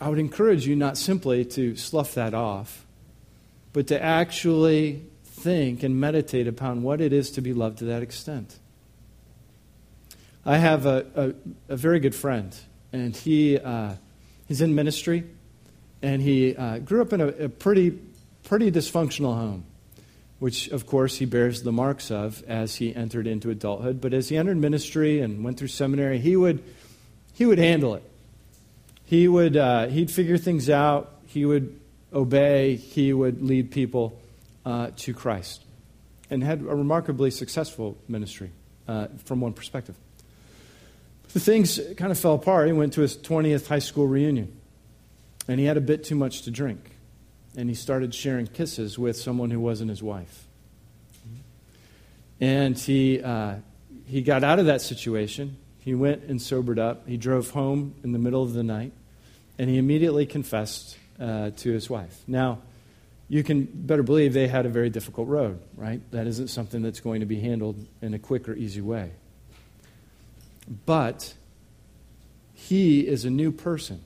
I 0.00 0.08
would 0.08 0.18
encourage 0.18 0.66
you 0.66 0.74
not 0.74 0.96
simply 0.96 1.44
to 1.44 1.76
slough 1.76 2.14
that 2.14 2.32
off, 2.32 2.86
but 3.74 3.88
to 3.88 4.02
actually 4.02 5.02
think 5.44 5.82
and 5.82 6.00
meditate 6.00 6.48
upon 6.48 6.82
what 6.82 7.02
it 7.02 7.12
is 7.12 7.32
to 7.32 7.42
be 7.42 7.52
loved 7.52 7.78
to 7.78 7.84
that 7.84 8.02
extent. 8.02 8.58
I 10.46 10.56
have 10.56 10.86
a, 10.86 11.06
a, 11.68 11.74
a 11.74 11.76
very 11.76 12.00
good 12.00 12.14
friend, 12.14 12.56
and 12.92 13.14
he, 13.14 13.58
uh, 13.58 13.92
he's 14.48 14.62
in 14.62 14.74
ministry, 14.74 15.24
and 16.00 16.22
he 16.22 16.56
uh, 16.56 16.78
grew 16.78 17.02
up 17.02 17.12
in 17.12 17.20
a, 17.20 17.28
a 17.28 17.48
pretty, 17.50 17.98
pretty 18.44 18.72
dysfunctional 18.72 19.34
home, 19.34 19.64
which, 20.38 20.68
of 20.68 20.86
course, 20.86 21.18
he 21.18 21.26
bears 21.26 21.62
the 21.62 21.72
marks 21.72 22.10
of 22.10 22.42
as 22.48 22.76
he 22.76 22.96
entered 22.96 23.26
into 23.26 23.50
adulthood. 23.50 24.00
But 24.00 24.14
as 24.14 24.30
he 24.30 24.38
entered 24.38 24.56
ministry 24.56 25.20
and 25.20 25.44
went 25.44 25.58
through 25.58 25.68
seminary, 25.68 26.18
he 26.18 26.36
would, 26.36 26.62
he 27.34 27.44
would 27.44 27.58
handle 27.58 27.94
it. 27.94 28.02
He 29.04 29.28
would, 29.28 29.58
uh, 29.58 29.88
he'd 29.88 30.10
figure 30.10 30.38
things 30.38 30.70
out. 30.70 31.12
He 31.26 31.44
would 31.44 31.78
obey. 32.12 32.76
He 32.76 33.12
would 33.12 33.42
lead 33.42 33.70
people 33.70 34.18
uh, 34.64 34.90
to 34.96 35.14
Christ 35.14 35.64
and 36.30 36.42
had 36.42 36.60
a 36.60 36.74
remarkably 36.74 37.30
successful 37.30 37.96
ministry 38.08 38.50
uh, 38.88 39.08
from 39.24 39.40
one 39.40 39.52
perspective. 39.52 39.96
The 41.32 41.40
things 41.40 41.80
kind 41.96 42.12
of 42.12 42.18
fell 42.18 42.34
apart. 42.34 42.66
He 42.66 42.72
went 42.72 42.92
to 42.94 43.00
his 43.00 43.16
20th 43.16 43.66
high 43.66 43.80
school 43.80 44.06
reunion, 44.06 44.56
and 45.48 45.58
he 45.58 45.66
had 45.66 45.76
a 45.76 45.80
bit 45.80 46.04
too 46.04 46.14
much 46.14 46.42
to 46.42 46.50
drink. 46.50 46.92
And 47.56 47.68
he 47.68 47.74
started 47.74 48.14
sharing 48.14 48.46
kisses 48.46 48.98
with 48.98 49.16
someone 49.16 49.50
who 49.50 49.60
wasn't 49.60 49.90
his 49.90 50.02
wife. 50.02 50.46
And 52.40 52.78
he, 52.78 53.22
uh, 53.22 53.56
he 54.06 54.22
got 54.22 54.42
out 54.42 54.58
of 54.58 54.66
that 54.66 54.80
situation. 54.80 55.56
He 55.78 55.94
went 55.94 56.24
and 56.24 56.40
sobered 56.40 56.78
up. 56.78 57.06
He 57.06 57.16
drove 57.16 57.50
home 57.50 57.94
in 58.02 58.12
the 58.12 58.18
middle 58.18 58.42
of 58.42 58.54
the 58.54 58.62
night, 58.62 58.92
and 59.58 59.70
he 59.70 59.78
immediately 59.78 60.26
confessed 60.26 60.96
uh, 61.20 61.50
to 61.50 61.72
his 61.72 61.88
wife. 61.88 62.22
Now, 62.26 62.58
you 63.28 63.42
can 63.42 63.64
better 63.64 64.02
believe 64.02 64.32
they 64.32 64.48
had 64.48 64.66
a 64.66 64.68
very 64.68 64.90
difficult 64.90 65.28
road, 65.28 65.60
right? 65.76 66.00
That 66.10 66.26
isn't 66.26 66.48
something 66.48 66.82
that's 66.82 67.00
going 67.00 67.20
to 67.20 67.26
be 67.26 67.40
handled 67.40 67.86
in 68.02 68.14
a 68.14 68.18
quick 68.18 68.48
or 68.48 68.54
easy 68.54 68.80
way. 68.80 69.12
But 70.86 71.34
he 72.52 73.06
is 73.06 73.24
a 73.24 73.30
new 73.30 73.50
person. 73.50 74.02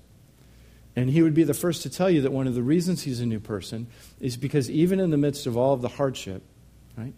And 0.96 1.10
he 1.10 1.22
would 1.22 1.34
be 1.34 1.44
the 1.44 1.54
first 1.54 1.82
to 1.82 1.90
tell 1.90 2.10
you 2.10 2.22
that 2.22 2.32
one 2.32 2.46
of 2.46 2.54
the 2.54 2.62
reasons 2.62 3.02
he's 3.02 3.20
a 3.20 3.26
new 3.26 3.38
person 3.38 3.86
is 4.20 4.36
because 4.36 4.68
even 4.70 4.98
in 4.98 5.10
the 5.10 5.16
midst 5.16 5.46
of 5.46 5.56
all 5.56 5.72
of 5.74 5.80
the 5.80 5.88
hardship, 5.88 6.42
right, 6.96 7.14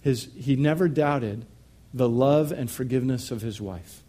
his, 0.00 0.28
he 0.34 0.56
never 0.56 0.88
doubted 0.88 1.44
the 1.92 2.08
love 2.08 2.52
and 2.52 2.70
forgiveness 2.70 3.30
of 3.30 3.42
his 3.42 3.60
wife. 3.60 4.02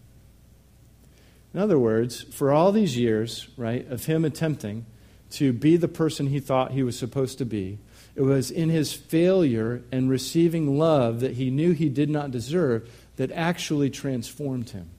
In 1.54 1.60
other 1.60 1.78
words, 1.78 2.24
for 2.24 2.52
all 2.52 2.72
these 2.72 2.98
years, 2.98 3.50
right, 3.58 3.86
of 3.90 4.06
him 4.06 4.24
attempting 4.24 4.86
to 5.32 5.54
be 5.54 5.78
the 5.78 5.88
person 5.88 6.28
he 6.28 6.40
thought 6.40 6.72
he 6.72 6.84
was 6.84 6.98
supposed 6.98 7.38
to 7.38 7.46
be, 7.46 7.80
it 8.16 8.22
was 8.22 8.52
in 8.52 8.70
his 8.70 8.94
failure 8.94 9.84
and 9.92 10.10
receiving 10.10 10.78
love 10.78 11.22
that 11.22 11.34
he 11.34 11.50
knew 11.50 11.72
he 11.72 11.90
did 11.90 12.10
not 12.10 12.32
deserve 12.32 12.90
that 13.16 13.32
actually 13.32 13.90
transformed 13.90 14.70
him. 14.72 14.90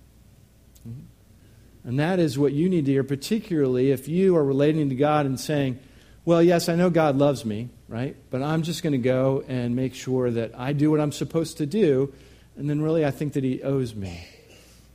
And 1.85 1.99
that 1.99 2.19
is 2.21 2.39
what 2.39 2.53
you 2.53 2.69
need 2.69 2.87
to 2.87 2.93
hear, 2.93 3.05
particularly 3.05 3.91
if 3.91 4.09
you 4.09 4.37
are 4.37 4.45
relating 4.45 4.89
to 4.91 4.95
God 4.95 5.27
and 5.27 5.39
saying, 5.39 5.79
Well, 6.25 6.43
yes, 6.43 6.69
I 6.69 6.77
know 6.77 6.91
God 6.91 7.17
loves 7.17 7.45
me, 7.45 7.71
right? 7.89 8.17
But 8.31 8.43
I'm 8.43 8.63
just 8.63 8.83
going 8.83 8.93
to 8.93 8.99
go 8.99 9.45
and 9.49 9.75
make 9.75 9.95
sure 9.95 10.31
that 10.31 10.53
I 10.57 10.73
do 10.73 10.91
what 10.91 11.01
I'm 11.01 11.13
supposed 11.13 11.59
to 11.59 11.67
do. 11.67 12.13
And 12.57 12.71
then 12.71 12.83
really, 12.83 13.05
I 13.05 13.11
think 13.11 13.33
that 13.33 13.43
He 13.43 13.63
owes 13.63 13.95
me. 13.95 14.27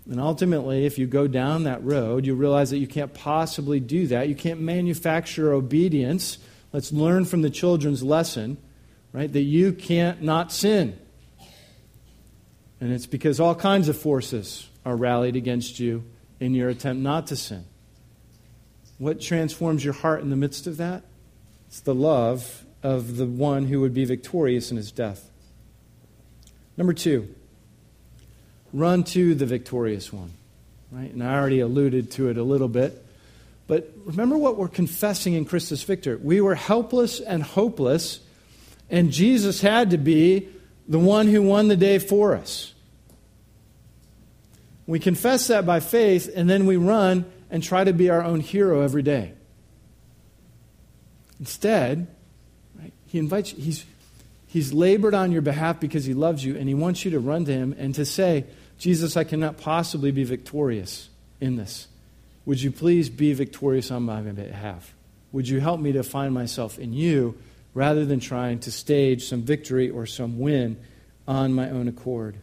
And 0.10 0.22
ultimately, 0.22 0.86
if 0.86 0.98
you 0.98 1.06
go 1.06 1.28
down 1.28 1.64
that 1.64 1.84
road, 1.84 2.26
you 2.26 2.34
realize 2.34 2.70
that 2.70 2.78
you 2.78 2.88
can't 2.88 3.14
possibly 3.14 3.80
do 3.80 4.08
that. 4.08 4.30
You 4.30 4.36
can't 4.36 4.62
manufacture 4.62 5.52
obedience. 5.52 6.38
Let's 6.72 6.94
learn 6.94 7.26
from 7.26 7.42
the 7.42 7.50
children's 7.50 8.04
lesson, 8.04 8.58
right? 9.12 9.32
That 9.32 9.42
you 9.42 9.74
can't 9.74 10.22
not 10.22 10.52
sin. 10.52 10.98
And 12.80 12.94
it's 12.94 13.08
because 13.08 13.40
all 13.40 13.56
kinds 13.56 13.90
of 13.90 13.98
forces 13.98 14.70
are 14.86 14.96
rallied 14.96 15.36
against 15.36 15.80
you 15.80 16.06
in 16.40 16.54
your 16.54 16.70
attempt 16.70 17.02
not 17.02 17.28
to 17.28 17.36
sin. 17.36 17.66
What 19.00 19.20
transforms 19.20 19.84
your 19.84 19.94
heart 19.94 20.22
in 20.22 20.30
the 20.30 20.36
midst 20.36 20.68
of 20.68 20.78
that? 20.78 21.04
It's 21.68 21.82
the 21.82 21.96
love 21.96 22.66
of 22.82 23.18
the 23.18 23.26
one 23.26 23.66
who 23.66 23.82
would 23.82 23.94
be 23.94 24.06
victorious 24.06 24.72
in 24.72 24.78
his 24.78 24.92
death. 24.92 25.30
Number 26.78 26.94
two, 26.94 27.36
run 28.74 29.04
to 29.06 29.36
the 29.36 29.46
victorious 29.46 30.12
one. 30.12 30.32
Right? 30.92 31.12
And 31.12 31.24
I 31.24 31.36
already 31.36 31.60
alluded 31.60 32.12
to 32.12 32.30
it 32.30 32.38
a 32.38 32.44
little 32.44 32.68
bit. 32.68 33.04
But 33.68 33.92
remember 34.06 34.38
what 34.38 34.58
we're 34.58 34.70
confessing 34.70 35.34
in 35.34 35.46
Christus 35.46 35.84
Victor. 35.84 36.18
We 36.18 36.40
were 36.40 36.56
helpless 36.56 37.20
and 37.20 37.44
hopeless, 37.44 38.22
and 38.90 39.12
Jesus 39.12 39.60
had 39.60 39.92
to 39.92 39.98
be 39.98 40.48
the 40.88 41.00
one 41.00 41.28
who 41.28 41.42
won 41.42 41.68
the 41.68 41.76
day 41.76 42.00
for 42.00 42.36
us. 42.36 42.74
We 44.86 45.00
confess 45.00 45.48
that 45.48 45.66
by 45.66 45.82
faith, 45.82 46.32
and 46.34 46.50
then 46.50 46.66
we 46.66 46.78
run 46.78 47.26
and 47.50 47.62
try 47.62 47.84
to 47.84 47.92
be 47.92 48.10
our 48.10 48.24
own 48.24 48.40
hero 48.40 48.82
every 48.82 49.04
day. 49.04 49.34
Instead, 51.42 52.08
right, 52.80 52.94
he 53.08 53.20
invites 53.20 53.54
you, 53.54 53.62
he's, 53.62 53.86
he's 54.48 54.74
labored 54.74 55.14
on 55.14 55.32
your 55.32 55.42
behalf 55.42 55.80
because 55.80 56.06
he 56.06 56.14
loves 56.14 56.44
you, 56.44 56.56
and 56.58 56.68
he 56.68 56.74
wants 56.74 57.06
you 57.06 57.12
to 57.12 57.20
run 57.20 57.46
to 57.46 57.52
him 57.52 57.76
and 57.78 57.94
to 57.96 58.06
say, 58.06 58.46
Jesus, 58.78 59.18
I 59.18 59.24
cannot 59.24 59.58
possibly 59.58 60.12
be 60.12 60.24
victorious 60.24 61.10
in 61.40 61.56
this. 61.56 61.88
Would 62.46 62.62
you 62.62 62.72
please 62.72 63.10
be 63.10 63.34
victorious 63.34 63.92
on 63.92 64.04
my 64.04 64.22
behalf? 64.22 64.94
Would 65.32 65.50
you 65.50 65.60
help 65.60 65.80
me 65.80 65.92
to 65.92 66.04
find 66.04 66.34
myself 66.34 66.80
in 66.80 66.94
you 66.94 67.38
rather 67.74 68.06
than 68.06 68.20
trying 68.20 68.60
to 68.60 68.72
stage 68.72 69.28
some 69.28 69.42
victory 69.42 69.90
or 69.90 70.06
some 70.06 70.40
win 70.40 70.78
on 71.28 71.54
my 71.54 71.70
own 71.70 71.88
accord? 71.88 72.38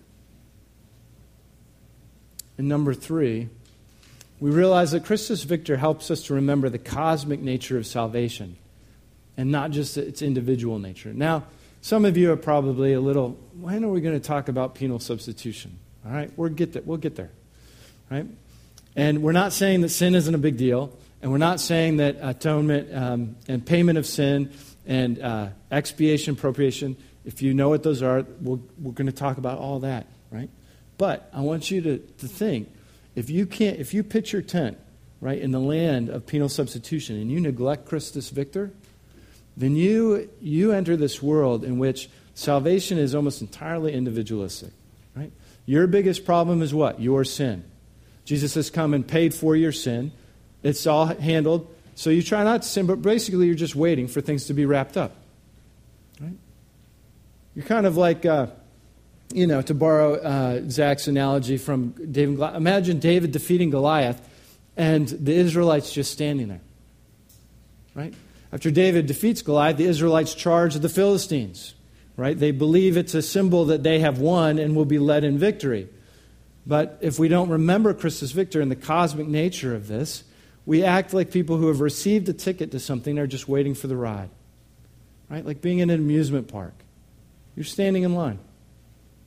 And 2.58 2.68
number 2.68 2.94
three, 2.94 3.48
we 4.38 4.50
realize 4.50 4.92
that 4.92 5.04
Christus 5.04 5.42
Victor 5.44 5.76
helps 5.76 6.10
us 6.10 6.24
to 6.24 6.34
remember 6.34 6.68
the 6.68 6.78
cosmic 6.78 7.40
nature 7.40 7.78
of 7.78 7.86
salvation 7.86 8.56
and 9.36 9.50
not 9.50 9.70
just 9.70 9.96
its 9.96 10.22
individual 10.22 10.78
nature. 10.78 11.12
Now, 11.12 11.44
some 11.84 12.06
of 12.06 12.16
you 12.16 12.32
are 12.32 12.36
probably 12.36 12.94
a 12.94 13.00
little, 13.00 13.38
when 13.60 13.84
are 13.84 13.88
we 13.88 14.00
going 14.00 14.18
to 14.18 14.26
talk 14.26 14.48
about 14.48 14.74
penal 14.74 14.98
substitution? 14.98 15.78
All 16.06 16.12
right, 16.12 16.32
we'll 16.34 16.48
get 16.48 16.72
there. 16.72 16.80
We'll 16.82 16.96
get 16.96 17.14
there. 17.14 17.30
Right? 18.10 18.24
And 18.96 19.22
we're 19.22 19.32
not 19.32 19.52
saying 19.52 19.82
that 19.82 19.90
sin 19.90 20.14
isn't 20.14 20.34
a 20.34 20.38
big 20.38 20.56
deal, 20.56 20.96
and 21.20 21.30
we're 21.30 21.36
not 21.36 21.60
saying 21.60 21.98
that 21.98 22.16
atonement 22.22 22.88
um, 22.94 23.36
and 23.48 23.66
payment 23.66 23.98
of 23.98 24.06
sin 24.06 24.50
and 24.86 25.20
uh, 25.20 25.48
expiation, 25.70 26.36
propitiation, 26.36 26.96
if 27.26 27.42
you 27.42 27.52
know 27.52 27.68
what 27.68 27.82
those 27.82 28.02
are, 28.02 28.24
we'll, 28.40 28.62
we're 28.80 28.92
going 28.92 29.04
to 29.04 29.12
talk 29.12 29.36
about 29.36 29.58
all 29.58 29.80
that, 29.80 30.06
right? 30.30 30.48
But 30.96 31.28
I 31.34 31.42
want 31.42 31.70
you 31.70 31.82
to, 31.82 31.98
to 31.98 32.26
think 32.26 32.72
if 33.14 33.28
you 33.28 33.44
can't, 33.44 33.78
if 33.78 33.92
you 33.92 34.02
pitch 34.02 34.32
your 34.32 34.40
tent, 34.40 34.78
right, 35.20 35.38
in 35.38 35.50
the 35.50 35.60
land 35.60 36.08
of 36.08 36.24
penal 36.24 36.48
substitution 36.48 37.20
and 37.20 37.30
you 37.30 37.40
neglect 37.40 37.84
Christus 37.84 38.30
Victor, 38.30 38.72
then 39.56 39.76
you, 39.76 40.28
you 40.40 40.72
enter 40.72 40.96
this 40.96 41.22
world 41.22 41.64
in 41.64 41.78
which 41.78 42.08
salvation 42.34 42.98
is 42.98 43.14
almost 43.14 43.40
entirely 43.40 43.92
individualistic, 43.92 44.72
right? 45.14 45.32
Your 45.66 45.86
biggest 45.86 46.24
problem 46.24 46.62
is 46.62 46.74
what? 46.74 47.00
Your 47.00 47.24
sin. 47.24 47.64
Jesus 48.24 48.54
has 48.54 48.70
come 48.70 48.94
and 48.94 49.06
paid 49.06 49.34
for 49.34 49.54
your 49.54 49.72
sin. 49.72 50.12
It's 50.62 50.86
all 50.86 51.06
handled. 51.06 51.72
So 51.94 52.10
you 52.10 52.22
try 52.22 52.42
not 52.42 52.62
to 52.62 52.68
sin, 52.68 52.86
but 52.86 53.02
basically 53.02 53.46
you're 53.46 53.54
just 53.54 53.76
waiting 53.76 54.08
for 54.08 54.20
things 54.20 54.46
to 54.46 54.54
be 54.54 54.66
wrapped 54.66 54.96
up. 54.96 55.14
Right? 56.20 56.36
You're 57.54 57.66
kind 57.66 57.86
of 57.86 57.96
like, 57.96 58.26
uh, 58.26 58.48
you 59.32 59.46
know, 59.46 59.62
to 59.62 59.74
borrow 59.74 60.14
uh, 60.16 60.68
Zach's 60.68 61.06
analogy 61.06 61.56
from 61.56 61.90
David. 61.90 62.40
Imagine 62.40 62.98
David 62.98 63.32
defeating 63.32 63.70
Goliath 63.70 64.20
and 64.76 65.06
the 65.06 65.32
Israelites 65.32 65.92
just 65.92 66.10
standing 66.10 66.48
there. 66.48 66.60
Right? 67.94 68.14
After 68.54 68.70
David 68.70 69.06
defeats 69.06 69.42
Goliath, 69.42 69.78
the 69.78 69.84
Israelites 69.84 70.32
charge 70.32 70.76
the 70.76 70.88
Philistines. 70.88 71.74
Right? 72.16 72.38
They 72.38 72.52
believe 72.52 72.96
it's 72.96 73.14
a 73.14 73.22
symbol 73.22 73.64
that 73.64 73.82
they 73.82 73.98
have 73.98 74.20
won 74.20 74.60
and 74.60 74.76
will 74.76 74.84
be 74.84 75.00
led 75.00 75.24
in 75.24 75.36
victory. 75.36 75.88
But 76.64 76.98
if 77.00 77.18
we 77.18 77.26
don't 77.26 77.48
remember 77.48 77.92
Christus 77.92 78.30
Victor 78.30 78.60
and 78.60 78.70
the 78.70 78.76
cosmic 78.76 79.26
nature 79.26 79.74
of 79.74 79.88
this, 79.88 80.22
we 80.64 80.84
act 80.84 81.12
like 81.12 81.32
people 81.32 81.56
who 81.56 81.66
have 81.66 81.80
received 81.80 82.28
a 82.28 82.32
ticket 82.32 82.70
to 82.70 82.78
something 82.78 83.18
are 83.18 83.26
just 83.26 83.48
waiting 83.48 83.74
for 83.74 83.88
the 83.88 83.96
ride. 83.96 84.30
Right? 85.28 85.44
Like 85.44 85.60
being 85.60 85.80
in 85.80 85.90
an 85.90 85.98
amusement 85.98 86.46
park. 86.46 86.74
You're 87.56 87.64
standing 87.64 88.04
in 88.04 88.14
line. 88.14 88.38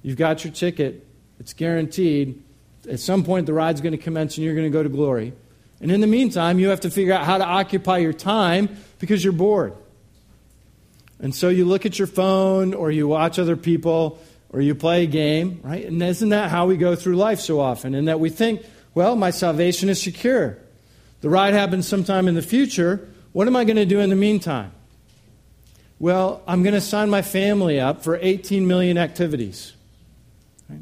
You've 0.02 0.16
got 0.16 0.46
your 0.46 0.54
ticket. 0.54 1.06
It's 1.42 1.52
guaranteed. 1.52 2.42
At 2.90 3.02
some 3.02 3.26
point, 3.26 3.46
the 3.46 3.54
ride's 3.54 3.82
going 3.82 3.92
to 3.92 4.02
commence 4.02 4.38
and 4.38 4.46
you're 4.46 4.56
going 4.56 4.72
to 4.72 4.72
go 4.72 4.84
to 4.84 4.90
glory. 4.90 5.34
And 5.82 5.92
in 5.92 6.00
the 6.00 6.08
meantime, 6.08 6.58
you 6.60 6.70
have 6.70 6.80
to 6.82 6.90
figure 6.90 7.14
out 7.14 7.26
how 7.26 7.38
to 7.38 7.46
occupy 7.46 7.98
your 7.98 8.14
time 8.14 8.78
because 9.00 9.24
you're 9.24 9.34
bored. 9.34 9.74
And 11.20 11.34
so 11.34 11.50
you 11.50 11.66
look 11.66 11.86
at 11.86 11.98
your 11.98 12.08
phone 12.08 12.74
or 12.74 12.92
you 12.92 13.08
watch 13.08 13.40
other 13.40 13.56
people 13.58 14.20
or 14.50 14.62
you 14.62 14.76
play 14.76 15.04
a 15.04 15.08
game, 15.08 15.60
right? 15.64 15.86
And 15.86 16.02
isn't 16.02 16.30
that 16.30 16.50
how 16.50 16.68
we 16.68 16.78
go 16.78 16.96
through 16.96 17.16
life 17.16 17.40
so 17.40 17.60
often? 17.60 17.96
And 17.96 18.08
that 18.08 18.20
we 18.20 18.30
think, 18.30 18.64
well, 18.94 19.16
my 19.16 19.32
salvation 19.32 19.90
is 19.90 20.02
secure. 20.02 20.58
The 21.22 21.30
ride 21.30 21.54
happens 21.54 21.88
sometime 21.88 22.28
in 22.28 22.36
the 22.36 22.42
future. 22.42 23.10
What 23.34 23.48
am 23.48 23.56
I 23.56 23.64
going 23.64 23.78
to 23.78 23.86
do 23.86 24.00
in 24.00 24.10
the 24.10 24.16
meantime? 24.16 24.72
Well, 26.00 26.44
I'm 26.48 26.62
going 26.62 26.76
to 26.76 26.82
sign 26.82 27.10
my 27.10 27.24
family 27.24 27.80
up 27.80 28.04
for 28.04 28.20
18 28.22 28.68
million 28.68 29.00
activities. 29.00 29.74
Right? 30.70 30.80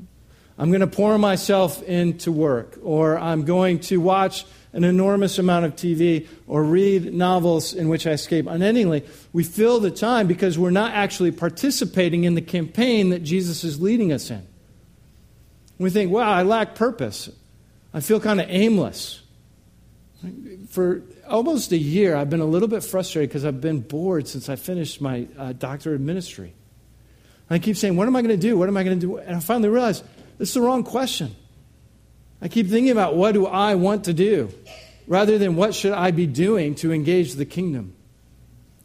I'm 0.57 0.69
going 0.69 0.81
to 0.81 0.87
pour 0.87 1.17
myself 1.17 1.81
into 1.83 2.33
work, 2.33 2.77
or 2.83 3.17
I'm 3.17 3.45
going 3.45 3.79
to 3.81 3.97
watch 3.97 4.45
an 4.75 4.83
enormous 4.83 5.39
amount 5.39 5.65
of 5.65 5.73
TV 5.75 6.27
or 6.47 6.61
read 6.61 7.13
novels 7.13 7.73
in 7.73 7.87
which 7.87 8.05
I 8.05 8.11
escape 8.11 8.45
unendingly. 8.45 9.05
We 9.31 9.45
fill 9.45 9.79
the 9.79 9.89
time 9.89 10.27
because 10.27 10.59
we're 10.59 10.69
not 10.69 10.93
actually 10.93 11.31
participating 11.31 12.25
in 12.25 12.35
the 12.35 12.41
campaign 12.41 13.09
that 13.09 13.23
Jesus 13.23 13.63
is 13.63 13.81
leading 13.81 14.11
us 14.11 14.29
in. 14.29 14.45
We 15.79 15.89
think, 15.89 16.11
wow, 16.11 16.29
I 16.29 16.43
lack 16.43 16.75
purpose. 16.75 17.29
I 17.93 18.01
feel 18.01 18.19
kind 18.19 18.41
of 18.41 18.47
aimless. 18.49 19.21
For 20.69 21.03
almost 21.25 21.71
a 21.71 21.77
year, 21.77 22.17
I've 22.17 22.29
been 22.29 22.41
a 22.41 22.45
little 22.45 22.67
bit 22.67 22.83
frustrated 22.83 23.29
because 23.29 23.45
I've 23.45 23.61
been 23.61 23.79
bored 23.79 24.27
since 24.27 24.49
I 24.49 24.57
finished 24.57 24.99
my 24.99 25.27
uh, 25.37 25.53
doctorate 25.53 25.95
of 25.95 26.01
ministry. 26.01 26.53
I 27.49 27.59
keep 27.59 27.77
saying, 27.77 27.95
What 27.95 28.07
am 28.07 28.15
I 28.17 28.21
going 28.21 28.37
to 28.37 28.47
do? 28.47 28.57
What 28.57 28.67
am 28.67 28.75
I 28.75 28.83
going 28.83 28.99
to 28.99 29.07
do? 29.07 29.17
And 29.17 29.37
I 29.37 29.39
finally 29.39 29.69
realized 29.69 30.03
this 30.37 30.49
is 30.49 30.55
the 30.55 30.61
wrong 30.61 30.83
question. 30.83 31.33
I 32.41 32.47
keep 32.47 32.67
thinking 32.67 32.91
about 32.91 33.15
what 33.15 33.33
do 33.33 33.45
I 33.45 33.75
want 33.75 34.05
to 34.05 34.13
do 34.13 34.51
rather 35.07 35.37
than 35.37 35.55
what 35.55 35.75
should 35.75 35.93
I 35.93 36.11
be 36.11 36.27
doing 36.27 36.75
to 36.75 36.91
engage 36.91 37.33
the 37.33 37.45
kingdom. 37.45 37.95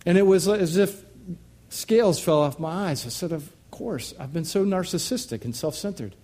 And 0.06 0.16
it 0.16 0.22
was 0.22 0.48
as 0.48 0.76
if 0.76 1.02
scales 1.68 2.20
fell 2.20 2.40
off 2.40 2.58
my 2.58 2.90
eyes. 2.90 3.06
I 3.06 3.10
said, 3.10 3.32
Of 3.32 3.50
course, 3.70 4.14
I've 4.18 4.32
been 4.32 4.44
so 4.44 4.64
narcissistic 4.64 5.44
and 5.44 5.54
self 5.54 5.74
centered. 5.74 6.14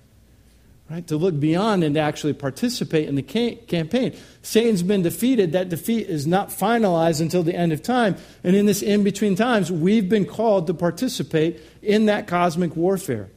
Right? 0.88 1.04
To 1.08 1.16
look 1.16 1.40
beyond 1.40 1.82
and 1.82 1.96
to 1.96 2.00
actually 2.00 2.34
participate 2.34 3.08
in 3.08 3.16
the 3.16 3.22
campaign. 3.22 4.16
Satan's 4.42 4.84
been 4.84 5.02
defeated. 5.02 5.50
That 5.50 5.68
defeat 5.68 6.06
is 6.06 6.28
not 6.28 6.50
finalized 6.50 7.20
until 7.20 7.42
the 7.42 7.56
end 7.56 7.72
of 7.72 7.82
time. 7.82 8.14
And 8.44 8.54
in 8.54 8.66
this 8.66 8.82
in 8.82 9.02
between 9.02 9.34
times, 9.34 9.72
we've 9.72 10.08
been 10.08 10.26
called 10.26 10.68
to 10.68 10.74
participate 10.74 11.60
in 11.82 12.06
that 12.06 12.28
cosmic 12.28 12.76
warfare 12.76 13.30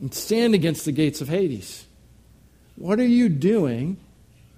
and 0.00 0.12
stand 0.12 0.54
against 0.56 0.84
the 0.84 0.90
gates 0.90 1.20
of 1.20 1.28
Hades. 1.28 1.86
What 2.76 2.98
are 2.98 3.06
you 3.06 3.28
doing? 3.28 3.96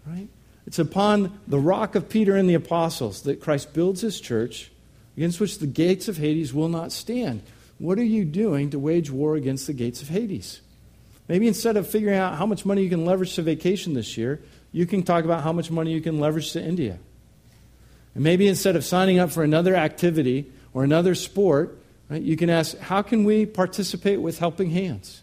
Right? 0.07 0.29
It's 0.67 0.79
upon 0.79 1.39
the 1.47 1.59
rock 1.59 1.95
of 1.95 2.09
Peter 2.09 2.37
and 2.37 2.49
the 2.49 2.55
apostles 2.55 3.23
that 3.23 3.41
Christ 3.41 3.75
builds 3.75 4.01
his 4.01 4.21
church, 4.21 4.71
against 5.17 5.41
which 5.41 5.59
the 5.59 5.67
gates 5.67 6.09
of 6.09 6.17
Hades 6.17 6.55
will 6.55 6.69
not 6.69 6.93
stand. 6.93 7.43
What 7.79 7.99
are 7.99 8.05
you 8.05 8.25
doing 8.25 8.71
to 8.71 8.79
wage 8.79 9.11
war 9.11 9.37
against 9.37 9.67
the 9.67 9.73
gates 9.73 10.01
of 10.01 10.09
Hades? 10.09 10.61
Maybe 11.29 11.49
instead 11.49 11.77
of 11.77 11.89
figuring 11.89 12.19
out 12.19 12.37
how 12.37 12.47
much 12.47 12.65
money 12.65 12.83
you 12.83 12.91
can 12.91 13.05
leverage 13.05 13.35
to 13.35 13.43
vacation 13.43 13.95
this 13.95 14.17
year, 14.17 14.43
you 14.73 14.87
can 14.87 15.03
talk 15.03 15.25
about 15.25 15.43
how 15.43 15.53
much 15.53 15.71
money 15.71 15.93
you 15.93 16.01
can 16.01 16.21
leverage 16.21 16.53
to 16.53 16.63
India. 16.63 16.99
And 18.15 18.23
maybe 18.23 18.47
instead 18.47 18.77
of 18.77 18.85
signing 18.85 19.19
up 19.19 19.31
for 19.31 19.43
another 19.43 19.75
activity 19.75 20.53
or 20.73 20.85
another 20.85 21.15
sport, 21.15 21.79
right, 22.09 22.23
you 22.23 22.37
can 22.37 22.51
ask, 22.51 22.79
how 22.79 23.03
can 23.03 23.25
we 23.25 23.47
participate 23.47 24.21
with 24.21 24.39
helping 24.39 24.71
hands? 24.71 25.23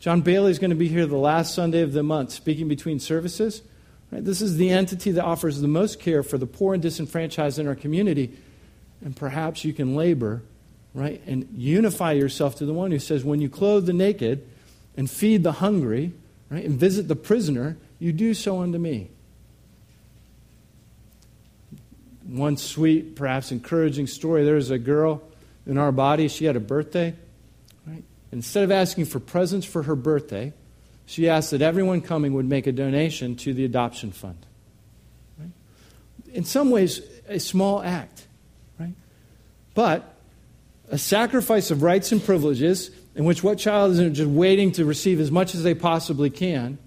John 0.00 0.20
Bailey 0.20 0.50
is 0.50 0.58
going 0.58 0.70
to 0.70 0.76
be 0.76 0.88
here 0.88 1.06
the 1.06 1.16
last 1.16 1.54
Sunday 1.54 1.82
of 1.82 1.92
the 1.92 2.02
month 2.02 2.30
speaking 2.30 2.68
between 2.68 3.00
services. 3.00 3.62
Right? 4.12 4.24
This 4.24 4.40
is 4.40 4.56
the 4.56 4.70
entity 4.70 5.10
that 5.12 5.24
offers 5.24 5.60
the 5.60 5.68
most 5.68 6.00
care 6.00 6.22
for 6.22 6.38
the 6.38 6.46
poor 6.46 6.74
and 6.74 6.82
disenfranchised 6.82 7.58
in 7.58 7.66
our 7.66 7.74
community. 7.74 8.36
And 9.04 9.14
perhaps 9.16 9.64
you 9.64 9.72
can 9.72 9.96
labor, 9.96 10.42
right, 10.94 11.20
and 11.26 11.48
unify 11.56 12.12
yourself 12.12 12.56
to 12.56 12.66
the 12.66 12.72
one 12.72 12.90
who 12.90 12.98
says, 12.98 13.24
when 13.24 13.40
you 13.40 13.48
clothe 13.48 13.86
the 13.86 13.92
naked 13.92 14.48
and 14.96 15.10
feed 15.10 15.42
the 15.42 15.52
hungry, 15.52 16.12
right, 16.48 16.64
and 16.64 16.78
visit 16.78 17.08
the 17.08 17.16
prisoner, 17.16 17.76
you 17.98 18.12
do 18.12 18.34
so 18.34 18.60
unto 18.60 18.78
me. 18.78 19.10
One 22.24 22.56
sweet, 22.56 23.16
perhaps 23.16 23.52
encouraging 23.52 24.06
story 24.06 24.44
there 24.44 24.56
was 24.56 24.70
a 24.70 24.78
girl 24.78 25.22
in 25.66 25.76
our 25.76 25.92
body, 25.92 26.28
she 26.28 26.44
had 26.44 26.56
a 26.56 26.60
birthday. 26.60 27.14
Instead 28.30 28.64
of 28.64 28.70
asking 28.70 29.06
for 29.06 29.20
presents 29.20 29.66
for 29.66 29.84
her 29.84 29.96
birthday, 29.96 30.52
she 31.06 31.28
asked 31.28 31.50
that 31.52 31.62
everyone 31.62 32.02
coming 32.02 32.34
would 32.34 32.46
make 32.46 32.66
a 32.66 32.72
donation 32.72 33.34
to 33.36 33.54
the 33.54 33.64
adoption 33.64 34.12
fund. 34.12 34.44
Right? 35.38 35.50
In 36.34 36.44
some 36.44 36.70
ways, 36.70 37.00
a 37.28 37.40
small 37.40 37.82
act, 37.82 38.26
right? 38.78 38.92
But 39.74 40.14
a 40.90 40.98
sacrifice 40.98 41.70
of 41.70 41.82
rights 41.82 42.12
and 42.12 42.22
privileges 42.22 42.90
in 43.14 43.24
which 43.24 43.42
what 43.42 43.58
child 43.58 43.92
isn't 43.92 44.14
just 44.14 44.30
waiting 44.30 44.72
to 44.72 44.84
receive 44.84 45.18
as 45.20 45.30
much 45.30 45.54
as 45.54 45.62
they 45.62 45.74
possibly 45.74 46.30
can, 46.30 46.78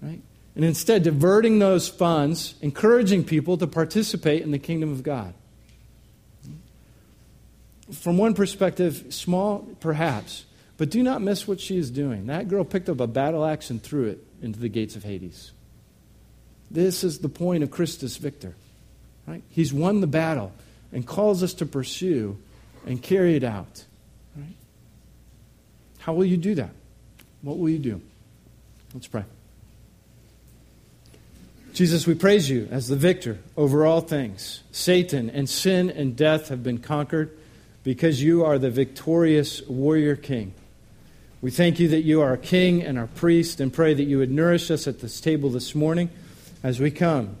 right? 0.00 0.20
And 0.54 0.64
instead 0.64 1.02
diverting 1.02 1.58
those 1.58 1.88
funds, 1.88 2.54
encouraging 2.60 3.24
people 3.24 3.56
to 3.58 3.66
participate 3.66 4.42
in 4.42 4.50
the 4.50 4.58
kingdom 4.58 4.90
of 4.90 5.02
God. 5.02 5.34
From 7.90 8.18
one 8.18 8.34
perspective, 8.34 9.06
small 9.10 9.60
perhaps, 9.80 10.44
but 10.82 10.90
do 10.90 11.00
not 11.00 11.22
miss 11.22 11.46
what 11.46 11.60
she 11.60 11.76
is 11.76 11.92
doing. 11.92 12.26
That 12.26 12.48
girl 12.48 12.64
picked 12.64 12.88
up 12.88 12.98
a 12.98 13.06
battle 13.06 13.44
axe 13.44 13.70
and 13.70 13.80
threw 13.80 14.06
it 14.06 14.18
into 14.42 14.58
the 14.58 14.68
gates 14.68 14.96
of 14.96 15.04
Hades. 15.04 15.52
This 16.72 17.04
is 17.04 17.20
the 17.20 17.28
point 17.28 17.62
of 17.62 17.70
Christus 17.70 18.16
Victor. 18.16 18.56
Right? 19.24 19.44
He's 19.48 19.72
won 19.72 20.00
the 20.00 20.08
battle 20.08 20.50
and 20.92 21.06
calls 21.06 21.44
us 21.44 21.54
to 21.54 21.66
pursue 21.66 22.36
and 22.84 23.00
carry 23.00 23.36
it 23.36 23.44
out. 23.44 23.84
Right? 24.36 24.56
How 26.00 26.14
will 26.14 26.24
you 26.24 26.36
do 26.36 26.56
that? 26.56 26.70
What 27.42 27.58
will 27.58 27.70
you 27.70 27.78
do? 27.78 28.00
Let's 28.92 29.06
pray. 29.06 29.22
Jesus, 31.74 32.08
we 32.08 32.16
praise 32.16 32.50
you 32.50 32.66
as 32.72 32.88
the 32.88 32.96
victor 32.96 33.38
over 33.56 33.86
all 33.86 34.00
things. 34.00 34.64
Satan 34.72 35.30
and 35.30 35.48
sin 35.48 35.90
and 35.90 36.16
death 36.16 36.48
have 36.48 36.64
been 36.64 36.78
conquered 36.78 37.38
because 37.84 38.20
you 38.20 38.44
are 38.44 38.58
the 38.58 38.68
victorious 38.68 39.62
warrior 39.68 40.16
king. 40.16 40.54
We 41.42 41.50
thank 41.50 41.80
you 41.80 41.88
that 41.88 42.02
you 42.02 42.22
are 42.22 42.28
our 42.28 42.36
king 42.36 42.82
and 42.82 42.96
our 42.96 43.08
priest 43.08 43.58
and 43.58 43.72
pray 43.72 43.94
that 43.94 44.04
you 44.04 44.18
would 44.18 44.30
nourish 44.30 44.70
us 44.70 44.86
at 44.86 45.00
this 45.00 45.20
table 45.20 45.50
this 45.50 45.74
morning 45.74 46.08
as 46.62 46.78
we 46.78 46.92
come 46.92 47.36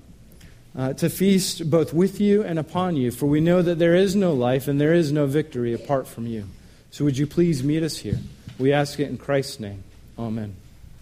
uh, 0.76 0.94
to 0.94 1.08
feast 1.08 1.70
both 1.70 1.94
with 1.94 2.20
you 2.20 2.42
and 2.42 2.58
upon 2.58 2.96
you, 2.96 3.12
for 3.12 3.26
we 3.26 3.40
know 3.40 3.62
that 3.62 3.78
there 3.78 3.94
is 3.94 4.16
no 4.16 4.32
life 4.32 4.66
and 4.66 4.80
there 4.80 4.92
is 4.92 5.12
no 5.12 5.26
victory 5.26 5.72
apart 5.72 6.08
from 6.08 6.26
you. 6.26 6.48
So 6.90 7.04
would 7.04 7.16
you 7.16 7.28
please 7.28 7.62
meet 7.62 7.84
us 7.84 7.96
here? 7.96 8.18
We 8.58 8.72
ask 8.72 8.98
it 8.98 9.08
in 9.08 9.18
Christ's 9.18 9.60
name. 9.60 9.84
Amen. 10.18 10.56